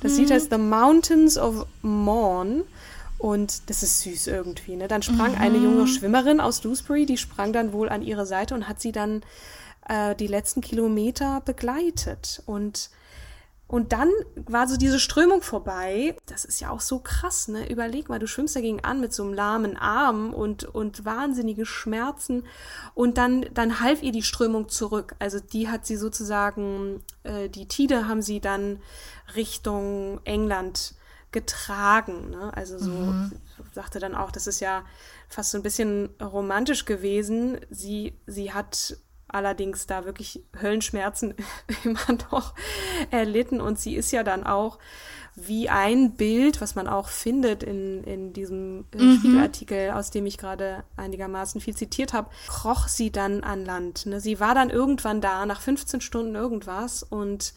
Das 0.01 0.17
Lied 0.17 0.31
heißt 0.31 0.49
The 0.49 0.57
Mountains 0.57 1.37
of 1.37 1.65
Morn. 1.81 2.63
Und 3.17 3.69
das 3.69 3.83
ist 3.83 4.01
süß 4.01 4.27
irgendwie. 4.27 4.75
Ne? 4.75 4.89
Dann 4.89 5.01
sprang 5.01 5.31
mhm. 5.31 5.41
eine 5.41 5.57
junge 5.57 5.87
Schwimmerin 5.87 6.41
aus 6.41 6.59
Dewsbury, 6.59 7.05
die 7.05 7.17
sprang 7.17 7.53
dann 7.53 7.71
wohl 7.71 7.87
an 7.87 8.01
ihre 8.01 8.25
Seite 8.25 8.53
und 8.53 8.67
hat 8.67 8.81
sie 8.81 8.91
dann 8.91 9.23
äh, 9.87 10.13
die 10.15 10.27
letzten 10.27 10.59
Kilometer 10.59 11.41
begleitet. 11.45 12.43
Und 12.45 12.89
und 13.73 13.91
dann 13.91 14.11
war 14.35 14.67
so 14.67 14.77
diese 14.77 14.99
Strömung 14.99 15.41
vorbei. 15.41 16.15
Das 16.27 16.45
ist 16.45 16.61
ja 16.61 16.69
auch 16.69 16.79
so 16.79 16.99
krass, 16.99 17.47
ne? 17.47 17.67
Überleg 17.71 18.07
mal, 18.07 18.19
du 18.19 18.27
schwimmst 18.27 18.55
dagegen 18.55 18.83
an 18.83 18.99
mit 18.99 19.13
so 19.13 19.23
einem 19.23 19.33
lahmen 19.33 19.77
Arm 19.77 20.31
und, 20.31 20.63
und 20.63 21.05
wahnsinnige 21.05 21.65
Schmerzen. 21.65 22.45
Und 22.93 23.17
dann, 23.17 23.47
dann 23.51 23.79
half 23.79 24.03
ihr 24.03 24.11
die 24.11 24.21
Strömung 24.21 24.69
zurück. 24.69 25.15
Also 25.17 25.39
die 25.39 25.69
hat 25.69 25.87
sie 25.87 25.95
sozusagen, 25.95 27.01
äh, 27.23 27.49
die 27.49 27.67
Tide 27.67 28.07
haben 28.07 28.21
sie 28.21 28.39
dann 28.39 28.79
Richtung 29.35 30.21
England 30.23 30.93
getragen. 31.31 32.29
Ne? 32.29 32.55
Also 32.55 32.77
so 32.77 32.91
mhm. 32.91 33.31
sagte 33.71 33.97
dann 33.97 34.13
auch, 34.13 34.29
das 34.29 34.45
ist 34.45 34.59
ja 34.59 34.85
fast 35.27 35.49
so 35.49 35.57
ein 35.57 35.63
bisschen 35.63 36.11
romantisch 36.21 36.85
gewesen. 36.85 37.59
Sie, 37.71 38.19
sie 38.27 38.53
hat 38.53 38.97
allerdings 39.33 39.87
da 39.87 40.05
wirklich 40.05 40.43
Höllenschmerzen 40.61 41.35
immer 41.83 42.17
noch 42.31 42.53
erlitten 43.11 43.59
und 43.61 43.79
sie 43.79 43.95
ist 43.95 44.11
ja 44.11 44.23
dann 44.23 44.45
auch 44.45 44.79
wie 45.35 45.67
ein 45.67 46.15
Bild, 46.15 46.61
was 46.61 46.75
man 46.75 46.87
auch 46.87 47.07
findet 47.07 47.63
in, 47.63 48.03
in 48.03 48.33
diesem 48.33 48.85
mhm. 48.93 49.17
Spiegelartikel, 49.17 49.91
aus 49.91 50.11
dem 50.11 50.25
ich 50.27 50.37
gerade 50.37 50.83
einigermaßen 50.95 51.59
viel 51.59 51.75
zitiert 51.75 52.13
habe, 52.13 52.29
kroch 52.47 52.87
sie 52.87 53.11
dann 53.11 53.43
an 53.43 53.65
Land. 53.65 54.05
Ne? 54.05 54.19
Sie 54.19 54.39
war 54.39 54.53
dann 54.53 54.69
irgendwann 54.69 55.21
da, 55.21 55.45
nach 55.45 55.61
15 55.61 56.01
Stunden 56.01 56.35
irgendwas 56.35 57.01
und 57.01 57.53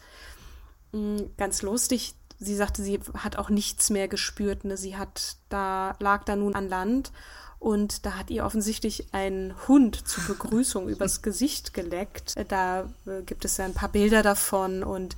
mh, 0.91 0.99
mm, 0.99 1.31
ganz 1.37 1.61
lustig, 1.61 2.15
sie 2.39 2.55
sagte, 2.55 2.83
sie 2.83 2.99
hat 3.15 3.37
auch 3.37 3.49
nichts 3.49 3.89
mehr 3.89 4.07
gespürt. 4.07 4.65
Ne? 4.65 4.77
Sie 4.77 4.95
hat 4.95 5.37
da, 5.49 5.95
lag 5.99 6.23
da 6.23 6.35
nun 6.35 6.55
an 6.55 6.69
Land 6.69 7.11
und 7.59 8.05
da 8.05 8.13
hat 8.13 8.29
ihr 8.29 8.45
offensichtlich 8.45 9.13
ein 9.13 9.55
Hund 9.67 10.07
zur 10.07 10.23
Begrüßung 10.25 10.87
übers 10.89 11.21
Gesicht 11.21 11.73
geleckt. 11.73 12.35
Da 12.49 12.89
äh, 13.05 13.21
gibt 13.25 13.45
es 13.45 13.57
ja 13.57 13.65
ein 13.65 13.73
paar 13.73 13.89
Bilder 13.89 14.21
davon 14.21 14.83
und 14.83 15.15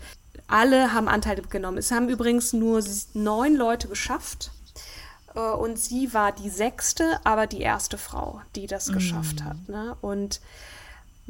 alle 0.47 0.93
haben 0.93 1.07
Anteil 1.07 1.41
genommen. 1.41 1.77
Es 1.77 1.91
haben 1.91 2.09
übrigens 2.09 2.53
nur 2.53 2.83
neun 3.13 3.55
Leute 3.55 3.87
geschafft. 3.87 4.51
Äh, 5.35 5.39
und 5.39 5.77
sie 5.77 6.13
war 6.13 6.31
die 6.31 6.49
sechste, 6.49 7.19
aber 7.23 7.47
die 7.47 7.61
erste 7.61 7.97
Frau, 7.97 8.41
die 8.55 8.67
das 8.67 8.91
geschafft 8.91 9.41
mm. 9.41 9.43
hat. 9.43 9.69
Ne? 9.69 9.97
Und 10.01 10.41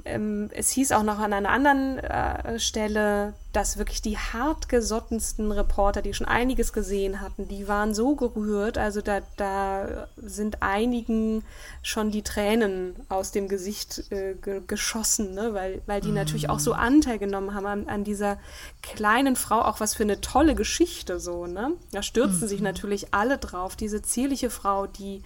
ähm, 0.05 0.49
es 0.53 0.69
hieß 0.71 0.91
auch 0.91 1.03
noch 1.03 1.19
an 1.19 1.33
einer 1.33 1.49
anderen 1.49 1.99
äh, 1.99 2.59
Stelle, 2.59 3.33
dass 3.53 3.77
wirklich 3.77 4.01
die 4.01 4.17
hartgesottensten 4.17 5.51
Reporter, 5.51 6.01
die 6.03 6.13
schon 6.13 6.27
einiges 6.27 6.71
gesehen 6.71 7.19
hatten, 7.19 7.47
die 7.47 7.67
waren 7.67 7.95
so 7.95 8.15
gerührt, 8.15 8.77
also 8.77 9.01
da, 9.01 9.21
da 9.37 10.07
sind 10.17 10.61
einigen 10.61 11.43
schon 11.81 12.11
die 12.11 12.21
Tränen 12.21 12.95
aus 13.09 13.31
dem 13.31 13.47
Gesicht 13.47 14.11
äh, 14.11 14.35
ge 14.35 14.61
geschossen, 14.67 15.33
ne? 15.33 15.53
weil, 15.53 15.81
weil 15.87 15.99
die 15.99 16.11
mm. 16.11 16.15
natürlich 16.15 16.49
auch 16.49 16.59
so 16.59 16.73
mm. 16.73 16.79
Anteil 16.79 17.17
genommen 17.17 17.55
haben 17.55 17.65
an, 17.65 17.89
an, 17.89 18.03
dieser 18.03 18.37
kleinen 18.83 19.35
Frau, 19.35 19.61
auch 19.61 19.79
was 19.79 19.95
für 19.95 20.03
eine 20.03 20.21
tolle 20.21 20.53
Geschichte 20.53 21.19
so. 21.19 21.47
Ne? 21.47 21.71
Da 21.91 22.03
stürzten 22.03 22.45
mm. 22.45 22.49
sich 22.49 22.61
natürlich 22.61 23.13
alle 23.15 23.39
drauf, 23.39 23.75
diese 23.75 24.03
zierliche 24.03 24.51
Frau, 24.51 24.85
die 24.85 25.23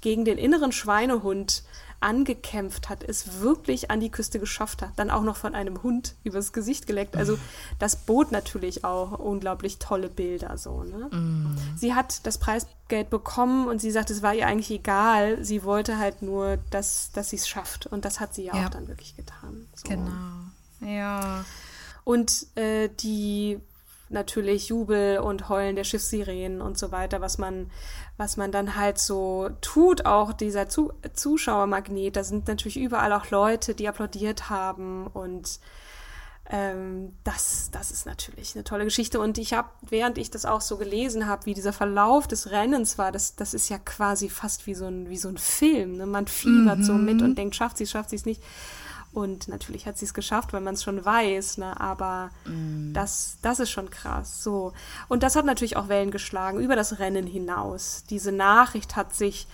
gegen 0.00 0.24
den 0.24 0.38
inneren 0.38 0.72
Schweinehund 0.72 1.64
angekämpft 2.00 2.88
hat, 2.88 3.02
es 3.02 3.40
wirklich 3.40 3.90
an 3.90 4.00
die 4.00 4.10
Küste 4.10 4.38
geschafft 4.38 4.82
hat, 4.82 4.90
dann 4.96 5.10
auch 5.10 5.22
noch 5.22 5.36
von 5.36 5.54
einem 5.54 5.82
Hund 5.82 6.14
übers 6.22 6.52
Gesicht 6.52 6.86
geleckt. 6.86 7.16
Also 7.16 7.38
das 7.78 7.96
bot 7.96 8.30
natürlich 8.30 8.84
auch 8.84 9.18
unglaublich 9.18 9.78
tolle 9.78 10.08
Bilder 10.08 10.56
so. 10.58 10.84
Ne? 10.84 11.08
Mm. 11.10 11.56
Sie 11.76 11.94
hat 11.94 12.26
das 12.26 12.38
Preisgeld 12.38 13.10
bekommen 13.10 13.66
und 13.66 13.80
sie 13.80 13.90
sagt, 13.90 14.10
es 14.10 14.22
war 14.22 14.34
ihr 14.34 14.46
eigentlich 14.46 14.70
egal. 14.70 15.44
Sie 15.44 15.64
wollte 15.64 15.98
halt 15.98 16.22
nur, 16.22 16.58
dass, 16.70 17.10
dass 17.12 17.30
sie 17.30 17.36
es 17.36 17.48
schafft. 17.48 17.86
Und 17.86 18.04
das 18.04 18.20
hat 18.20 18.34
sie 18.34 18.44
ja, 18.44 18.56
ja. 18.56 18.66
auch 18.66 18.70
dann 18.70 18.86
wirklich 18.86 19.16
getan. 19.16 19.66
So. 19.74 19.88
Genau. 19.88 20.10
Ja. 20.80 21.44
Und 22.04 22.46
äh, 22.56 22.88
die 22.88 23.60
natürlich 24.10 24.68
Jubel 24.68 25.18
und 25.18 25.48
Heulen 25.48 25.76
der 25.76 25.84
Schiffssirenen 25.84 26.60
und 26.60 26.78
so 26.78 26.92
weiter, 26.92 27.20
was 27.20 27.38
man, 27.38 27.70
was 28.16 28.36
man 28.36 28.52
dann 28.52 28.76
halt 28.76 28.98
so 28.98 29.50
tut, 29.60 30.06
auch 30.06 30.32
dieser 30.32 30.68
Zu 30.68 30.92
Zuschauermagnet. 31.12 32.16
Da 32.16 32.24
sind 32.24 32.48
natürlich 32.48 32.78
überall 32.78 33.12
auch 33.12 33.30
Leute, 33.30 33.74
die 33.74 33.88
applaudiert 33.88 34.50
haben 34.50 35.06
und 35.06 35.60
ähm, 36.50 37.12
das, 37.24 37.70
das 37.72 37.90
ist 37.90 38.06
natürlich 38.06 38.54
eine 38.54 38.64
tolle 38.64 38.84
Geschichte. 38.84 39.20
Und 39.20 39.36
ich 39.36 39.52
habe, 39.52 39.68
während 39.82 40.16
ich 40.16 40.30
das 40.30 40.46
auch 40.46 40.62
so 40.62 40.78
gelesen 40.78 41.26
habe, 41.26 41.44
wie 41.46 41.54
dieser 41.54 41.74
Verlauf 41.74 42.26
des 42.26 42.50
Rennens 42.50 42.96
war, 42.96 43.12
das, 43.12 43.36
das 43.36 43.52
ist 43.52 43.68
ja 43.68 43.78
quasi 43.78 44.30
fast 44.30 44.66
wie 44.66 44.74
so 44.74 44.86
ein, 44.86 45.10
wie 45.10 45.18
so 45.18 45.28
ein 45.28 45.36
Film. 45.36 45.98
Ne? 45.98 46.06
Man 46.06 46.26
fiebert 46.26 46.78
mhm. 46.78 46.84
so 46.84 46.94
mit 46.94 47.20
und 47.20 47.36
denkt, 47.36 47.54
schafft 47.54 47.76
sie 47.76 47.84
es, 47.84 47.90
schafft 47.90 48.10
sie 48.10 48.16
es 48.16 48.24
nicht. 48.24 48.42
Und 49.12 49.48
natürlich 49.48 49.86
hat 49.86 49.96
sie 49.98 50.04
es 50.04 50.14
geschafft, 50.14 50.52
weil 50.52 50.60
man 50.60 50.74
es 50.74 50.82
schon 50.82 51.04
weiß, 51.04 51.58
ne? 51.58 51.80
aber 51.80 52.30
mm. 52.44 52.92
das, 52.92 53.38
das 53.42 53.58
ist 53.58 53.70
schon 53.70 53.90
krass. 53.90 54.42
So. 54.42 54.72
Und 55.08 55.22
das 55.22 55.34
hat 55.34 55.44
natürlich 55.44 55.76
auch 55.76 55.88
Wellen 55.88 56.10
geschlagen 56.10 56.60
über 56.60 56.76
das 56.76 56.98
Rennen 56.98 57.26
hinaus. 57.26 58.04
Diese 58.10 58.32
Nachricht 58.32 58.96
hat 58.96 59.14
sich 59.14 59.46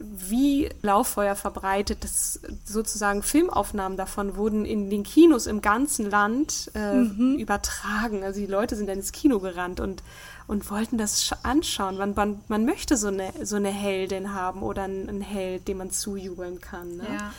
wie 0.00 0.68
Lauffeuer 0.82 1.34
verbreitet, 1.34 2.04
dass 2.04 2.40
sozusagen 2.64 3.22
Filmaufnahmen 3.22 3.98
davon 3.98 4.36
wurden 4.36 4.64
in 4.64 4.90
den 4.90 5.02
Kinos 5.02 5.46
im 5.46 5.60
ganzen 5.60 6.08
Land 6.08 6.70
äh, 6.74 6.94
mhm. 6.94 7.36
übertragen. 7.36 8.22
Also 8.22 8.38
die 8.38 8.46
Leute 8.46 8.76
sind 8.76 8.88
dann 8.88 8.98
ins 8.98 9.10
Kino 9.10 9.40
gerannt 9.40 9.80
und, 9.80 10.04
und 10.46 10.70
wollten 10.70 10.98
das 10.98 11.30
anschauen. 11.42 11.98
Man, 11.98 12.14
man, 12.14 12.40
man 12.46 12.64
möchte 12.64 12.96
so 12.96 13.08
eine, 13.08 13.32
so 13.42 13.56
eine 13.56 13.70
Heldin 13.70 14.34
haben 14.34 14.62
oder 14.62 14.84
einen, 14.84 15.20
Held, 15.20 15.66
dem 15.66 15.78
man 15.78 15.90
zujubeln 15.90 16.60
kann. 16.60 16.98
Ne? 16.98 17.06
Ja. 17.12 17.32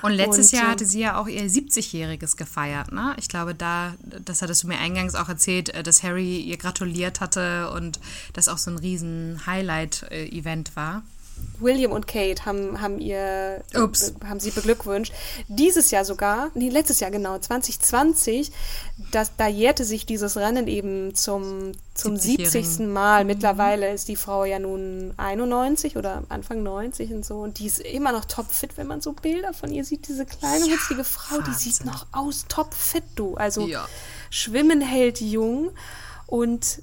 Und 0.00 0.12
letztes 0.12 0.52
und, 0.52 0.58
Jahr 0.58 0.70
hatte 0.70 0.86
sie 0.86 1.00
ja 1.00 1.20
auch 1.20 1.26
ihr 1.26 1.42
70-jähriges 1.42 2.36
gefeiert, 2.36 2.92
ne? 2.92 3.14
Ich 3.18 3.28
glaube, 3.28 3.54
da, 3.54 3.94
das 4.24 4.42
hattest 4.42 4.62
du 4.62 4.68
mir 4.68 4.78
eingangs 4.78 5.14
auch 5.14 5.28
erzählt, 5.28 5.70
äh, 5.70 5.82
dass 5.82 6.02
Harry 6.02 6.38
ihr 6.38 6.56
gratuliert 6.56 7.20
hatte 7.20 7.70
und 7.70 7.98
das 8.32 8.48
auch 8.48 8.58
so 8.58 8.70
ein 8.70 8.78
riesen 8.78 9.42
Highlight-Event 9.46 10.76
war. 10.76 11.02
William 11.58 11.92
und 11.92 12.06
Kate 12.06 12.44
haben, 12.44 12.80
haben 12.82 12.98
ihr, 13.00 13.62
Ups. 13.74 14.12
haben 14.24 14.40
sie 14.40 14.50
beglückwünscht. 14.50 15.12
Dieses 15.48 15.90
Jahr 15.90 16.04
sogar, 16.04 16.50
nee, 16.54 16.68
letztes 16.68 17.00
Jahr 17.00 17.10
genau, 17.10 17.38
2020, 17.38 18.52
das, 19.10 19.32
da 19.36 19.46
jährte 19.48 19.84
sich 19.84 20.04
dieses 20.06 20.36
Rennen 20.36 20.68
eben 20.68 21.14
zum, 21.14 21.72
zum 21.94 22.16
70. 22.16 22.80
Mal. 22.80 23.24
Mittlerweile 23.24 23.90
ist 23.92 24.08
die 24.08 24.16
Frau 24.16 24.44
ja 24.44 24.58
nun 24.58 25.14
91 25.16 25.96
oder 25.96 26.24
Anfang 26.28 26.62
90 26.62 27.12
und 27.14 27.24
so. 27.24 27.38
Und 27.38 27.58
die 27.58 27.66
ist 27.66 27.80
immer 27.80 28.12
noch 28.12 28.26
topfit, 28.26 28.76
wenn 28.76 28.86
man 28.86 29.00
so 29.00 29.12
Bilder 29.12 29.54
von 29.54 29.72
ihr 29.72 29.84
sieht. 29.84 30.08
Diese 30.08 30.26
kleine, 30.26 30.66
Ja, 30.66 30.72
witzige 30.74 31.04
Frau, 31.04 31.40
die 31.40 31.52
sieht 31.54 31.80
Wahnsinn. 31.80 31.86
noch 31.86 32.06
aus 32.12 32.44
topfit, 32.48 33.04
du. 33.14 33.34
Also 33.36 33.66
Ja. 33.66 33.88
Schwimmen 34.30 34.80
hält 34.82 35.20
jung 35.22 35.70
und 36.26 36.82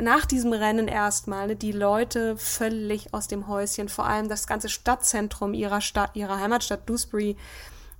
nach 0.00 0.26
diesem 0.26 0.52
Rennen 0.52 0.88
erstmal 0.88 1.48
ne, 1.48 1.56
die 1.56 1.72
Leute 1.72 2.36
völlig 2.36 3.12
aus 3.14 3.28
dem 3.28 3.48
Häuschen, 3.48 3.88
vor 3.88 4.06
allem 4.06 4.28
das 4.28 4.46
ganze 4.46 4.68
Stadtzentrum 4.68 5.54
ihrer 5.54 5.80
Stadt, 5.80 6.10
ihrer 6.14 6.40
Heimatstadt 6.40 6.88
Dewsbury, 6.88 7.36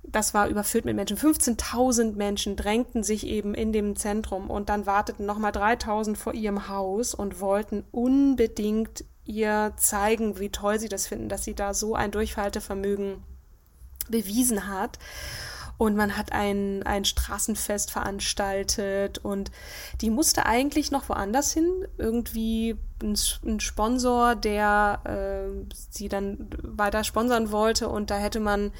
das 0.03 0.33
war 0.33 0.47
überfüllt 0.47 0.85
mit 0.85 0.95
Menschen. 0.95 1.17
15.000 1.17 2.15
Menschen 2.15 2.55
drängten 2.55 3.03
sich 3.03 3.27
eben 3.27 3.53
in 3.53 3.73
dem 3.73 3.95
Zentrum 3.95 4.49
und 4.49 4.69
dann 4.69 4.85
warteten 4.85 5.25
nochmal 5.25 5.51
3.000 5.51 6.15
vor 6.15 6.33
ihrem 6.33 6.69
Haus 6.69 7.13
und 7.13 7.41
wollten 7.41 7.83
unbedingt 7.91 9.03
ihr 9.25 9.73
zeigen, 9.75 10.39
wie 10.39 10.49
toll 10.49 10.79
sie 10.79 10.89
das 10.89 11.07
finden, 11.07 11.27
dass 11.27 11.43
sie 11.43 11.55
da 11.55 11.73
so 11.73 11.95
ein 11.95 12.11
Durchhaltevermögen 12.11 13.23
bewiesen 14.09 14.67
hat. 14.67 14.97
Und 15.77 15.95
man 15.95 16.17
hat 16.17 16.31
ein, 16.31 16.83
ein 16.83 17.05
Straßenfest 17.05 17.91
veranstaltet 17.91 19.19
und 19.19 19.51
die 20.01 20.09
musste 20.09 20.45
eigentlich 20.45 20.89
noch 20.89 21.07
woanders 21.09 21.53
hin. 21.53 21.87
Irgendwie 21.97 22.77
ein, 23.01 23.59
Sponsor, 23.59 24.35
der 24.35 25.01
äh, 25.05 25.73
sie 25.89 26.09
dann 26.09 26.49
weiter 26.61 27.03
sponsern 27.03 27.51
wollte 27.51 27.89
und 27.89 28.09
da 28.09 28.17
hätte 28.17 28.39
man 28.39 28.71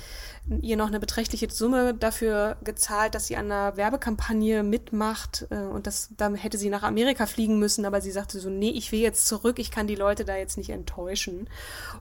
ihr 0.62 0.78
noch 0.78 0.88
eine 0.88 1.00
beträchtliche 1.00 1.50
Summe 1.50 1.94
dafür 1.94 2.58
gezahlt, 2.64 3.16
dass 3.16 3.28
sie 3.28 3.36
an 3.36 3.52
einer 3.52 3.78
Werbekampagne 3.78 4.64
mitmacht 4.64 5.46
äh, 5.50 5.58
und 5.58 5.88
das, 5.88 6.10
dann 6.18 6.36
hätte 6.36 6.58
sie 6.58 6.70
nach 6.70 6.84
Amerika 6.84 7.26
fliegen 7.26 7.60
müssen, 7.60 7.86
aber 7.86 8.02
sie 8.02 8.12
sagte 8.12 8.40
so, 8.40 8.50
nee, 8.50 8.70
ich 8.70 8.92
will 8.92 9.00
jetzt 9.00 9.28
zurück, 9.28 9.60
ich 9.60 9.72
kann 9.72 9.88
die 9.88 9.96
Leute 9.96 10.26
da 10.26 10.36
jetzt 10.36 10.58
nicht 10.58 10.70
enttäuschen 10.70 11.50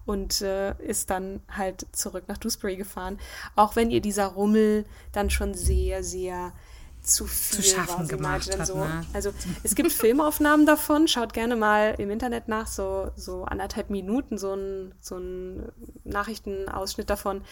und 0.04 0.40
äh, 0.42 0.74
ist 0.82 1.10
dann 1.10 1.40
halt 1.48 1.86
zurück 1.92 2.24
nach 2.28 2.38
Dewsbury 2.38 2.76
gefahren, 2.76 3.18
auch 3.56 3.76
wenn 3.76 3.90
ihr 3.90 4.00
dieser 4.00 4.26
Rummel 4.26 4.84
dann 5.12 5.30
schon 5.30 5.54
sehr, 5.54 6.02
sehr 6.04 6.52
zu 7.06 7.26
viel 7.26 7.64
schaffen 7.64 7.98
war. 7.98 8.04
Sie 8.04 8.08
gemacht 8.08 8.58
hat, 8.58 8.66
so, 8.66 8.78
ne? 8.78 9.04
also 9.12 9.32
es 9.62 9.74
gibt 9.74 9.92
Filmaufnahmen 9.92 10.66
davon, 10.66 11.06
schaut 11.08 11.32
gerne 11.32 11.54
mal 11.56 11.94
im 11.98 12.10
Internet 12.10 12.48
nach, 12.48 12.66
so, 12.66 13.10
so 13.16 13.44
anderthalb 13.44 13.90
Minuten, 13.90 14.38
so 14.38 14.54
ein, 14.54 14.94
so 15.00 15.16
ein 15.16 15.72
Nachrichtenausschnitt 16.04 17.08
davon. 17.08 17.42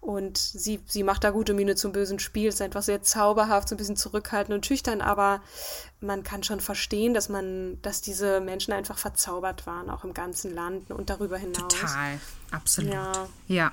Und 0.00 0.38
sie, 0.38 0.80
sie 0.86 1.02
macht 1.02 1.24
da 1.24 1.30
gute 1.30 1.54
Miene 1.54 1.76
zum 1.76 1.92
bösen 1.92 2.18
Spiel, 2.18 2.48
ist 2.48 2.60
einfach 2.60 2.82
sehr 2.82 3.02
zauberhaft, 3.02 3.68
so 3.68 3.74
ein 3.74 3.78
bisschen 3.78 3.96
zurückhaltend 3.96 4.54
und 4.54 4.66
schüchtern, 4.66 5.00
aber 5.00 5.40
man 6.00 6.22
kann 6.22 6.42
schon 6.42 6.60
verstehen, 6.60 7.14
dass 7.14 7.28
man, 7.28 7.80
dass 7.82 8.00
diese 8.00 8.40
Menschen 8.40 8.72
einfach 8.72 8.98
verzaubert 8.98 9.66
waren, 9.66 9.88
auch 9.88 10.04
im 10.04 10.14
ganzen 10.14 10.54
Land 10.54 10.90
und 10.90 11.10
darüber 11.10 11.38
hinaus. 11.38 11.58
Total, 11.58 12.18
absolut. 12.50 12.92
Ja. 12.92 13.12
ja. 13.46 13.72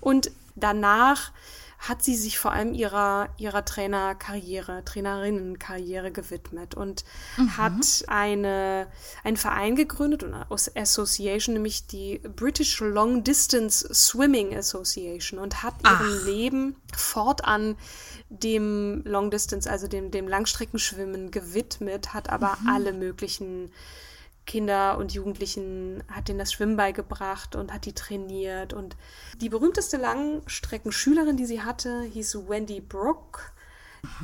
Und 0.00 0.30
danach 0.56 1.30
hat 1.82 2.00
sie 2.04 2.14
sich 2.14 2.38
vor 2.38 2.52
allem 2.52 2.74
ihrer, 2.74 3.30
ihrer 3.38 3.64
Trainerkarriere, 3.64 4.84
Trainerinnenkarriere 4.84 6.12
gewidmet 6.12 6.76
und 6.76 7.04
hat 7.56 8.04
eine, 8.06 8.86
einen 9.24 9.36
Verein 9.36 9.74
gegründet, 9.74 10.22
eine 10.22 10.48
Aus- 10.48 10.74
Association, 10.76 11.54
nämlich 11.54 11.88
die 11.88 12.20
British 12.20 12.78
Long 12.78 13.24
Distance 13.24 13.92
Swimming 13.92 14.56
Association 14.56 15.40
und 15.40 15.64
hat 15.64 15.74
ihrem 15.84 16.24
Leben 16.24 16.76
fortan 16.96 17.76
dem 18.28 19.02
Long 19.04 19.32
Distance, 19.32 19.68
also 19.68 19.88
dem, 19.88 20.12
dem 20.12 20.28
Langstreckenschwimmen 20.28 21.32
gewidmet, 21.32 22.14
hat 22.14 22.30
aber 22.30 22.58
alle 22.68 22.92
möglichen 22.92 23.72
Kinder 24.46 24.98
und 24.98 25.12
Jugendlichen 25.14 26.02
hat 26.08 26.28
denen 26.28 26.38
das 26.38 26.52
Schwimmen 26.52 26.76
beigebracht 26.76 27.54
und 27.54 27.72
hat 27.72 27.86
die 27.86 27.94
trainiert. 27.94 28.72
Und 28.72 28.96
die 29.40 29.48
berühmteste 29.48 29.96
Langstreckenschülerin, 29.96 31.36
die 31.36 31.46
sie 31.46 31.62
hatte, 31.62 32.02
hieß 32.02 32.48
Wendy 32.48 32.80
Brooke, 32.80 33.40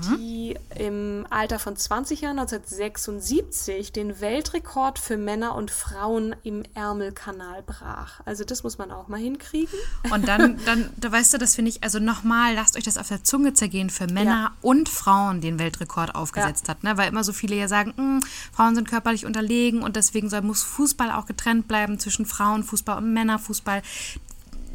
die 0.06 0.56
im 0.76 1.26
Alter 1.30 1.58
von 1.58 1.76
20 1.76 2.22
Jahren 2.22 2.38
1976 2.38 3.92
den 3.92 4.20
Weltrekord 4.20 4.98
für 4.98 5.16
Männer 5.16 5.54
und 5.54 5.70
Frauen 5.70 6.34
im 6.42 6.64
Ärmelkanal 6.74 7.62
brach. 7.62 8.20
Also 8.24 8.44
das 8.44 8.62
muss 8.62 8.78
man 8.78 8.90
auch 8.90 9.08
mal 9.08 9.20
hinkriegen. 9.20 9.78
Und 10.10 10.26
dann, 10.26 10.58
dann, 10.66 10.90
da 10.96 11.12
weißt 11.12 11.34
du, 11.34 11.38
das 11.38 11.54
finde 11.54 11.70
ich, 11.70 11.82
also 11.82 11.98
nochmal, 11.98 12.54
lasst 12.54 12.76
euch 12.76 12.84
das 12.84 12.98
auf 12.98 13.08
der 13.08 13.24
Zunge 13.24 13.54
zergehen 13.54 13.90
für 13.90 14.06
Männer 14.06 14.52
und 14.62 14.88
Frauen 14.88 15.40
den 15.40 15.58
Weltrekord 15.58 16.14
aufgesetzt 16.14 16.68
hat, 16.68 16.82
ne? 16.84 16.96
Weil 16.96 17.08
immer 17.08 17.24
so 17.24 17.32
viele 17.32 17.56
ja 17.56 17.68
sagen, 17.68 17.94
"Mm, 17.96 18.20
Frauen 18.52 18.74
sind 18.74 18.88
körperlich 18.88 19.26
unterlegen 19.26 19.82
und 19.82 19.96
deswegen 19.96 20.28
soll, 20.28 20.42
muss 20.42 20.62
Fußball 20.62 21.12
auch 21.12 21.26
getrennt 21.26 21.68
bleiben 21.68 21.98
zwischen 21.98 22.26
Frauenfußball 22.26 22.98
und 22.98 23.12
Männerfußball. 23.12 23.82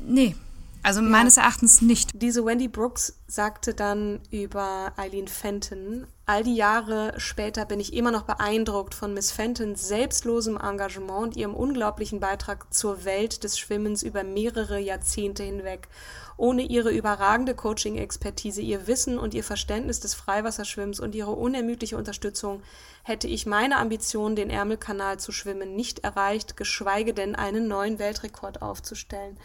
Nee, 0.05 0.35
also 0.83 1.01
meines 1.01 1.37
Erachtens 1.37 1.81
nicht. 1.81 2.11
Diese 2.13 2.45
Wendy 2.45 2.67
Brooks 2.67 3.19
sagte 3.27 3.73
dann 3.73 4.19
über 4.29 4.93
Eileen 4.97 5.27
Fenton, 5.27 6.05
all 6.25 6.43
die 6.43 6.55
Jahre 6.55 7.13
später 7.17 7.65
bin 7.65 7.79
ich 7.79 7.93
immer 7.93 8.11
noch 8.11 8.23
beeindruckt 8.23 8.93
von 8.93 9.13
Miss 9.13 9.31
Fentons 9.31 9.87
selbstlosem 9.87 10.57
Engagement 10.57 11.23
und 11.23 11.37
ihrem 11.37 11.53
unglaublichen 11.53 12.19
Beitrag 12.19 12.73
zur 12.73 13.03
Welt 13.03 13.43
des 13.43 13.59
Schwimmens 13.59 14.03
über 14.03 14.23
mehrere 14.23 14.79
Jahrzehnte 14.79 15.43
hinweg. 15.43 15.89
Ohne 16.37 16.63
ihre 16.63 16.91
überragende 16.91 17.53
Coaching-Expertise, 17.53 18.61
ihr 18.61 18.87
Wissen 18.87 19.19
und 19.19 19.33
ihr 19.33 19.43
Verständnis 19.43 19.99
des 19.99 20.15
Freiwasserschwimmens 20.15 20.99
und 20.99 21.13
ihre 21.13 21.31
unermüdliche 21.31 21.95
Unterstützung 21.95 22.63
hätte 23.03 23.27
ich 23.27 23.45
meine 23.45 23.77
Ambition, 23.77 24.35
den 24.35 24.49
Ärmelkanal 24.49 25.19
zu 25.19 25.31
schwimmen, 25.33 25.75
nicht 25.75 25.99
erreicht, 25.99 26.55
geschweige 26.55 27.13
denn 27.13 27.35
einen 27.35 27.67
neuen 27.67 27.99
Weltrekord 27.99 28.61
aufzustellen. 28.61 29.37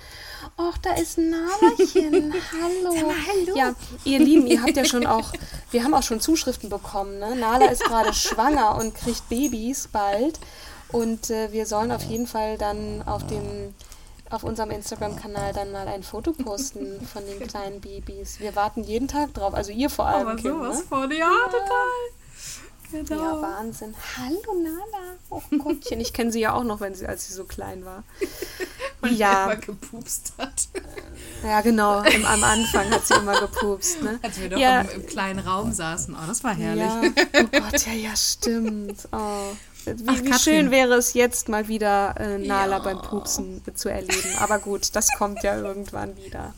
Och, 0.57 0.79
da 0.79 0.95
ist 0.95 1.19
ein 1.19 1.31
Nalachen. 1.31 2.33
hallo. 2.53 2.95
hallo. 2.95 3.57
Ja, 3.57 3.75
ihr 4.05 4.21
Lieben, 4.21 4.47
ihr 4.47 4.63
habt 4.63 4.77
ja 4.77 4.85
schon 4.85 5.07
auch, 5.07 5.33
wir 5.73 5.83
haben 5.83 5.93
auch 5.93 6.05
schon 6.05 6.21
Zuschriften 6.21 6.68
bekommen. 6.69 7.19
Ne? 7.19 7.37
Nala 7.37 7.67
ist 7.67 7.85
gerade 7.85 8.13
schwanger 8.15 8.77
und 8.77 8.95
kriegt 8.95 9.29
Babys 9.29 9.89
bald. 9.89 10.39
Und 10.91 11.31
äh, 11.31 11.53
wir 11.53 11.67
sollen 11.67 11.93
auf 11.93 12.03
jeden 12.03 12.27
Fall 12.27 12.57
dann 12.59 13.03
auf 13.07 13.27
dem 13.27 13.75
auf 14.31 14.45
unserem 14.45 14.71
Instagram-Kanal 14.71 15.55
dann 15.55 15.73
mal 15.73 15.89
ein 15.89 16.03
Foto 16.03 16.33
posten 16.33 17.01
von 17.07 17.25
den 17.25 17.41
kleinen 17.47 17.81
Babys. 17.81 18.41
Wir 18.41 18.55
warten 18.57 18.85
jeden 18.85 19.09
Tag 19.09 19.33
drauf, 19.33 19.55
also 19.55 19.73
ihr 19.73 19.89
vor 19.89 20.07
allem. 20.07 20.37
Kim, 20.37 20.61
ne? 20.61 20.75
von, 20.75 21.11
ja, 21.11 21.31
total. 21.47 21.99
Genau. 22.91 23.23
Ja, 23.23 23.43
Wahnsinn. 23.43 23.95
Hallo 24.17 24.63
Nala. 24.63 25.17
Oh 25.31 25.43
Gottchen, 25.59 26.01
ich 26.01 26.13
kenne 26.13 26.33
sie 26.33 26.41
ja 26.41 26.55
auch 26.55 26.65
noch, 26.65 26.81
wenn 26.81 26.95
sie, 26.95 27.07
als 27.07 27.27
sie 27.27 27.35
so 27.35 27.45
klein 27.45 27.85
war. 27.85 28.05
Und 29.03 29.13
Ja. 29.13 29.55
gepupst 29.55 30.33
hat. 30.39 30.69
Ja, 31.45 31.61
genau. 31.61 31.99
Am, 31.99 32.25
am 32.25 32.45
Anfang 32.45 32.91
hat 32.91 33.07
sie 33.07 33.15
immer 33.15 33.39
gepupst. 33.41 34.03
Ne? 34.03 34.19
Als 34.23 34.41
wir 34.41 34.49
doch 34.49 34.59
ja, 34.59 34.81
im, 34.81 35.01
im 35.01 35.07
kleinen 35.07 35.39
Raum 35.39 35.73
saßen. 35.73 36.15
Oh, 36.15 36.27
das 36.27 36.43
war 36.45 36.55
herrlich. 36.55 36.83
Ja, 36.83 37.03
oh 37.43 37.61
Gott, 37.61 37.87
ja, 37.87 37.93
ja, 37.93 38.17
stimmt. 38.17 39.09
Oh. 39.13 39.53
Wie, 39.97 40.05
Ach, 40.09 40.17
wie 40.23 40.33
schön 40.39 40.71
wäre 40.71 40.95
es 40.95 41.15
jetzt 41.15 41.49
mal 41.49 41.69
wieder 41.69 42.15
äh, 42.19 42.39
Nala 42.39 42.77
Ja. 42.77 42.83
beim 42.83 43.01
Pupsen 43.03 43.63
zu 43.75 43.89
erleben. 43.89 44.29
Aber 44.41 44.59
gut, 44.59 44.95
das 44.95 45.09
kommt 45.17 45.43
ja 45.43 45.57
irgendwann 45.57 46.17
wieder. 46.17 46.55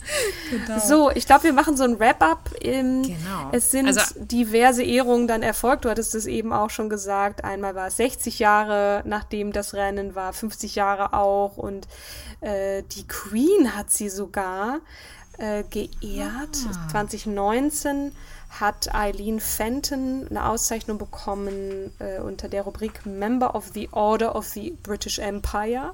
Genau. 0.50 0.78
So, 0.80 1.10
ich 1.10 1.26
glaube, 1.26 1.44
wir 1.44 1.52
machen 1.52 1.76
so 1.76 1.84
ein 1.84 1.98
Wrap-up. 1.98 2.50
Genau. 2.60 3.06
Es 3.52 3.70
sind 3.70 3.86
Also- 3.86 4.14
diverse 4.24 4.82
Ehrungen 4.82 5.26
dann 5.28 5.42
erfolgt. 5.42 5.84
Du 5.84 5.90
hattest 5.90 6.14
es 6.14 6.26
eben 6.26 6.52
auch 6.52 6.70
schon 6.70 6.88
gesagt. 6.88 7.44
Einmal 7.44 7.74
war 7.74 7.88
es 7.88 7.96
60 7.96 8.38
Jahre, 8.38 9.02
nachdem 9.04 9.52
das 9.52 9.74
Rennen 9.74 10.14
war, 10.14 10.32
50 10.32 10.74
Jahre 10.74 11.12
auch. 11.12 11.56
Und 11.56 11.86
äh, 12.40 12.82
die 12.96 13.06
Queen 13.06 13.76
hat 13.76 13.90
sie 13.90 14.08
sogar 14.08 14.80
äh, 15.38 15.62
geehrt. 15.70 16.56
Ah. 16.68 16.88
2019 16.90 18.12
hat 18.50 18.92
Eileen 18.92 19.38
Fenton 19.38 20.26
eine 20.28 20.48
Auszeichnung 20.48 20.98
bekommen 20.98 21.92
äh, 22.00 22.18
unter 22.20 22.48
der 22.48 22.62
Rubrik 22.62 23.06
Member 23.06 23.54
of 23.54 23.70
the 23.72 23.88
Order 23.92 24.34
of 24.34 24.46
the 24.46 24.76
British 24.82 25.18
Empire. 25.20 25.92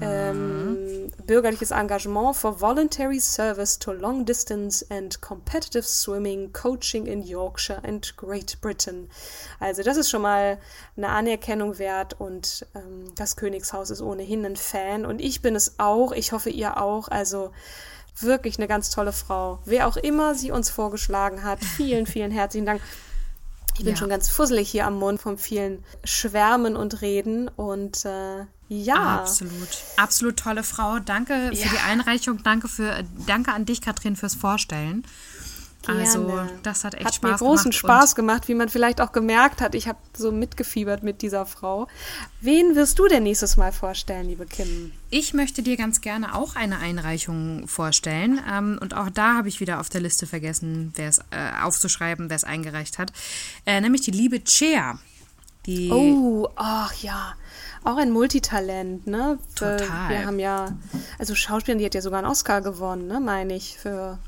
Ähm, 0.00 1.12
bürgerliches 1.24 1.70
Engagement 1.70 2.36
for 2.36 2.60
voluntary 2.60 3.20
service 3.20 3.78
to 3.78 3.92
long 3.92 4.24
distance 4.24 4.84
and 4.90 5.20
competitive 5.20 5.84
swimming 5.84 6.52
coaching 6.52 7.06
in 7.06 7.22
Yorkshire 7.22 7.80
and 7.84 8.16
Great 8.16 8.60
Britain. 8.60 9.08
Also 9.60 9.82
das 9.82 9.96
ist 9.96 10.10
schon 10.10 10.22
mal 10.22 10.58
eine 10.96 11.08
Anerkennung 11.08 11.78
wert 11.78 12.18
und 12.18 12.66
ähm, 12.74 13.14
das 13.14 13.36
Königshaus 13.36 13.90
ist 13.90 14.02
ohnehin 14.02 14.44
ein 14.44 14.56
Fan 14.56 15.06
und 15.06 15.20
ich 15.20 15.42
bin 15.42 15.54
es 15.54 15.78
auch. 15.78 16.12
Ich 16.12 16.32
hoffe 16.32 16.50
ihr 16.50 16.80
auch. 16.80 17.08
Also 17.08 17.52
wirklich 18.20 18.58
eine 18.58 18.68
ganz 18.68 18.90
tolle 18.90 19.12
Frau. 19.12 19.58
Wer 19.64 19.86
auch 19.88 19.96
immer 19.96 20.34
sie 20.34 20.50
uns 20.50 20.70
vorgeschlagen 20.70 21.42
hat, 21.44 21.64
vielen, 21.64 22.06
vielen 22.06 22.30
herzlichen 22.30 22.66
Dank. 22.66 22.80
Ich 23.76 23.80
bin 23.80 23.94
Ja. 23.94 23.96
schon 23.96 24.08
ganz 24.08 24.28
fusselig 24.28 24.68
hier 24.70 24.86
am 24.86 24.98
Mund 24.98 25.20
vom 25.20 25.36
vielen 25.36 25.82
Schwärmen 26.04 26.76
und 26.76 27.00
Reden 27.02 27.48
und 27.48 28.04
äh, 28.04 28.44
Ja. 28.68 29.16
Absolut. 29.20 29.68
Absolut 29.96 30.36
tolle 30.38 30.62
Frau. 30.62 30.98
Danke 31.00 31.50
für 31.52 31.54
Ja. 31.64 31.68
die 31.70 31.78
Einreichung. 31.90 32.42
Danke, 32.44 32.68
für, 32.68 33.04
danke 33.26 33.52
an 33.52 33.64
dich, 33.66 33.80
Katrin, 33.82 34.14
fürs 34.16 34.34
Vorstellen. 34.36 35.04
Also, 35.88 36.40
das 36.62 36.84
hat 36.84 36.94
echt 36.94 37.04
hat 37.06 37.14
Spaß 37.14 37.30
mir 37.40 37.46
großen 37.46 37.70
gemacht. 37.70 37.78
Spaß 37.78 38.14
gemacht, 38.14 38.48
wie 38.48 38.54
man 38.54 38.68
vielleicht 38.68 39.00
auch 39.00 39.12
gemerkt 39.12 39.60
hat. 39.60 39.74
Ich 39.74 39.88
habe 39.88 39.98
so 40.16 40.32
mitgefiebert 40.32 41.02
mit 41.02 41.22
dieser 41.22 41.46
Frau. 41.46 41.88
Wen 42.40 42.74
wirst 42.76 42.98
du 42.98 43.08
denn 43.08 43.22
nächstes 43.24 43.56
Mal 43.56 43.72
vorstellen, 43.72 44.26
liebe 44.28 44.46
Kim? 44.46 44.92
Ich 45.10 45.34
möchte 45.34 45.62
dir 45.62 45.76
ganz 45.76 46.00
gerne 46.00 46.34
auch 46.34 46.56
eine 46.56 46.78
Einreichung 46.78 47.66
vorstellen. 47.68 48.40
Ähm, 48.50 48.78
und 48.80 48.94
auch 48.96 49.10
da 49.10 49.34
habe 49.34 49.48
ich 49.48 49.60
wieder 49.60 49.80
auf 49.80 49.88
der 49.88 50.00
Liste 50.00 50.26
vergessen, 50.26 50.92
wer 50.96 51.08
es 51.08 51.18
äh, 51.18 51.62
aufzuschreiben, 51.62 52.28
wer 52.30 52.36
es 52.36 52.44
eingereicht 52.44 52.98
hat. 52.98 53.12
Äh, 53.66 53.80
nämlich 53.80 54.02
die 54.02 54.10
liebe 54.10 54.40
Cher. 54.46 54.98
Die 55.66 55.90
Oh, 55.90 56.48
ach 56.56 56.92
ja. 57.02 57.34
Auch 57.84 57.96
ein 57.96 58.10
Multitalent, 58.10 59.06
ne? 59.06 59.38
Für- 59.56 59.76
Total. 59.78 60.08
Wir 60.10 60.26
haben 60.26 60.38
ja, 60.38 60.76
also 61.18 61.34
Schauspielerin, 61.34 61.78
die 61.78 61.84
hat 61.86 61.94
ja 61.94 62.00
sogar 62.02 62.18
einen 62.20 62.28
Oscar 62.28 62.60
gewonnen, 62.60 63.06
ne, 63.06 63.20
meine 63.20 63.54
ich, 63.54 63.78
für 63.78 64.18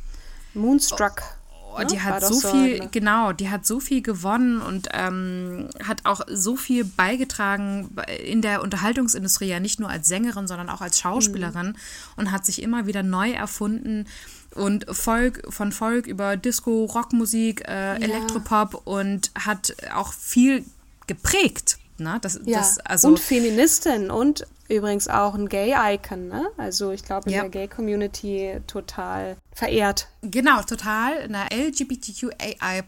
Moonstruck. 0.54 1.22
Oh, 1.22 1.45
ne? 1.84 1.86
die 1.86 2.00
hat 2.00 2.22
doch 2.22 2.32
so 2.32 2.50
viel, 2.50 2.78
ne? 2.78 2.88
genau, 2.90 3.32
die 3.32 3.50
hat 3.50 3.66
so 3.66 3.80
viel 3.80 4.02
gewonnen 4.02 4.60
und 4.60 4.88
ähm, 4.92 5.68
hat 5.84 6.04
auch 6.04 6.22
so 6.28 6.56
viel 6.56 6.84
beigetragen 6.84 7.90
in 8.24 8.42
der 8.42 8.62
Unterhaltungsindustrie, 8.62 9.46
ja 9.46 9.60
nicht 9.60 9.80
nur 9.80 9.88
als 9.90 10.08
Sängerin, 10.08 10.46
sondern 10.46 10.68
auch 10.68 10.80
als 10.80 10.98
Schauspielerin 10.98 11.68
Mhm. 11.68 11.76
und 12.16 12.32
hat 12.32 12.44
sich 12.46 12.62
immer 12.62 12.86
wieder 12.86 13.02
neu 13.02 13.30
erfunden 13.32 14.06
und 14.54 14.86
Folk, 14.90 15.42
von 15.50 15.72
Folk 15.72 16.06
über 16.06 16.36
Disco, 16.36 16.84
Rockmusik, 16.86 17.68
äh, 17.68 17.96
Elektropop 17.96 18.82
und 18.86 19.30
hat 19.38 19.74
auch 19.94 20.12
viel 20.12 20.64
geprägt. 21.06 21.78
Ne? 21.98 22.18
Das, 22.20 22.40
Ja, 22.44 22.58
das, 22.58 22.78
also, 22.80 23.08
und 23.08 23.20
Feministin 23.20 24.10
und 24.10 24.46
übrigens 24.68 25.08
auch 25.08 25.34
ein 25.34 25.48
Gay-Icon, 25.48 26.28
ne? 26.28 26.46
Also 26.56 26.90
ich 26.92 27.04
glaube 27.04 27.28
in 27.28 27.34
Ja. 27.36 27.42
der 27.42 27.50
Gay-Community 27.50 28.60
total 28.66 29.36
verehrt. 29.54 30.08
Genau, 30.22 30.60
total. 30.62 31.18
Eine 31.22 31.46
LGBTQAI+, 31.50 32.82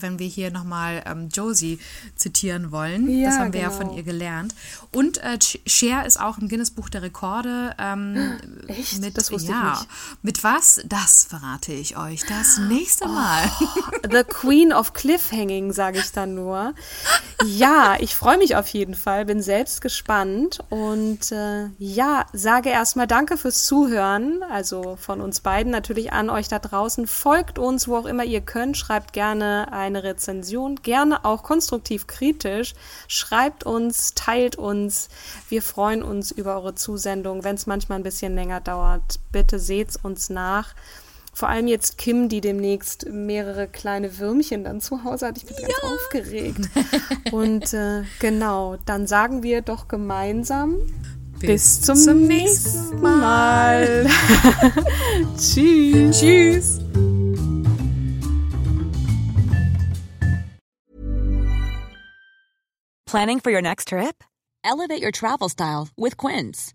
wenn 0.00 0.18
wir 0.18 0.26
hier 0.26 0.50
nochmal 0.50 1.02
ähm, 1.06 1.28
Josie 1.28 1.78
zitieren 2.16 2.72
wollen. 2.72 3.08
Ja, 3.08 3.28
das 3.30 3.38
haben 3.38 3.52
wir 3.52 3.60
ja 3.60 3.68
genau. 3.68 3.80
von 3.80 3.96
ihr 3.96 4.02
gelernt. 4.02 4.54
Und 4.92 5.18
äh, 5.18 5.36
Ch- 5.40 5.60
Cher 5.66 6.04
ist 6.06 6.20
auch 6.20 6.38
im 6.38 6.48
Guinness-Buch 6.48 6.88
der 6.88 7.02
Rekorde. 7.02 7.74
Ähm, 7.78 8.38
Echt? 8.68 9.00
Mit, 9.00 9.16
Das 9.16 9.30
wusste 9.30 9.52
ich 9.52 9.56
ja, 9.56 9.70
nicht. 9.70 9.86
Mit 10.22 10.42
was? 10.44 10.80
Das 10.86 11.24
verrate 11.28 11.72
ich 11.72 11.96
euch 11.96 12.24
das 12.26 12.58
nächste 12.58 13.06
Mal. 13.06 13.48
The 14.10 14.24
Queen 14.24 14.72
of 14.72 14.92
Cliffhanging, 14.94 15.72
sage 15.72 15.98
ich 16.00 16.12
dann 16.12 16.34
nur. 16.34 16.74
Ja, 17.44 17.96
ich 18.00 18.14
freue 18.14 18.38
mich 18.38 18.56
auf 18.56 18.66
jeden 18.68 18.94
Fall, 18.94 19.24
bin 19.26 19.42
selbst 19.42 19.80
gespannt 19.80 20.60
und 20.70 21.09
äh, 21.32 21.68
ja, 21.78 22.26
sage 22.32 22.70
erstmal 22.70 23.06
Danke 23.06 23.36
fürs 23.36 23.64
Zuhören, 23.64 24.42
also 24.50 24.96
von 24.96 25.20
uns 25.20 25.40
beiden 25.40 25.72
natürlich 25.72 26.12
an 26.12 26.30
euch 26.30 26.48
da 26.48 26.58
draußen. 26.58 27.06
Folgt 27.06 27.58
uns, 27.58 27.88
wo 27.88 27.96
auch 27.96 28.06
immer 28.06 28.24
ihr 28.24 28.40
könnt, 28.40 28.76
schreibt 28.76 29.12
gerne 29.12 29.72
eine 29.72 30.02
Rezension, 30.02 30.76
gerne 30.76 31.24
auch 31.24 31.42
konstruktiv 31.42 32.06
kritisch, 32.06 32.74
schreibt 33.08 33.64
uns, 33.64 34.14
teilt 34.14 34.56
uns. 34.56 35.08
Wir 35.48 35.62
freuen 35.62 36.02
uns 36.02 36.30
über 36.30 36.54
eure 36.56 36.74
Zusendung, 36.74 37.44
wenn 37.44 37.56
es 37.56 37.66
manchmal 37.66 37.98
ein 37.98 38.04
bisschen 38.04 38.34
länger 38.34 38.60
dauert. 38.60 39.20
Bitte 39.32 39.58
seht's 39.58 39.96
uns 39.96 40.30
nach. 40.30 40.74
Vor 41.32 41.48
allem 41.48 41.68
jetzt 41.68 41.96
Kim, 41.96 42.28
die 42.28 42.40
demnächst 42.40 43.08
mehrere 43.08 43.68
kleine 43.68 44.18
Würmchen 44.18 44.64
dann 44.64 44.80
zu 44.80 45.04
Hause 45.04 45.28
hat. 45.28 45.38
Ich 45.38 45.46
bin 45.46 45.56
ganz 45.56 45.74
aufgeregt. 45.82 46.68
Und 47.32 47.72
äh, 47.72 48.02
genau, 48.18 48.76
dann 48.84 49.06
sagen 49.06 49.42
wir 49.42 49.62
doch 49.62 49.88
gemeinsam 49.88 50.76
bis, 51.38 51.80
zum, 51.80 51.96
zum 51.96 52.26
nächsten 52.26 53.00
Mal. 53.00 54.06
Tschüss. 55.38 56.18
Tschüss. 56.18 56.80
Planning 63.06 63.40
for 63.40 63.50
your 63.50 63.62
next 63.62 63.88
trip? 63.88 64.22
Elevate 64.62 65.02
your 65.02 65.10
travel 65.10 65.48
style 65.48 65.88
with 65.96 66.16
Quince. 66.16 66.74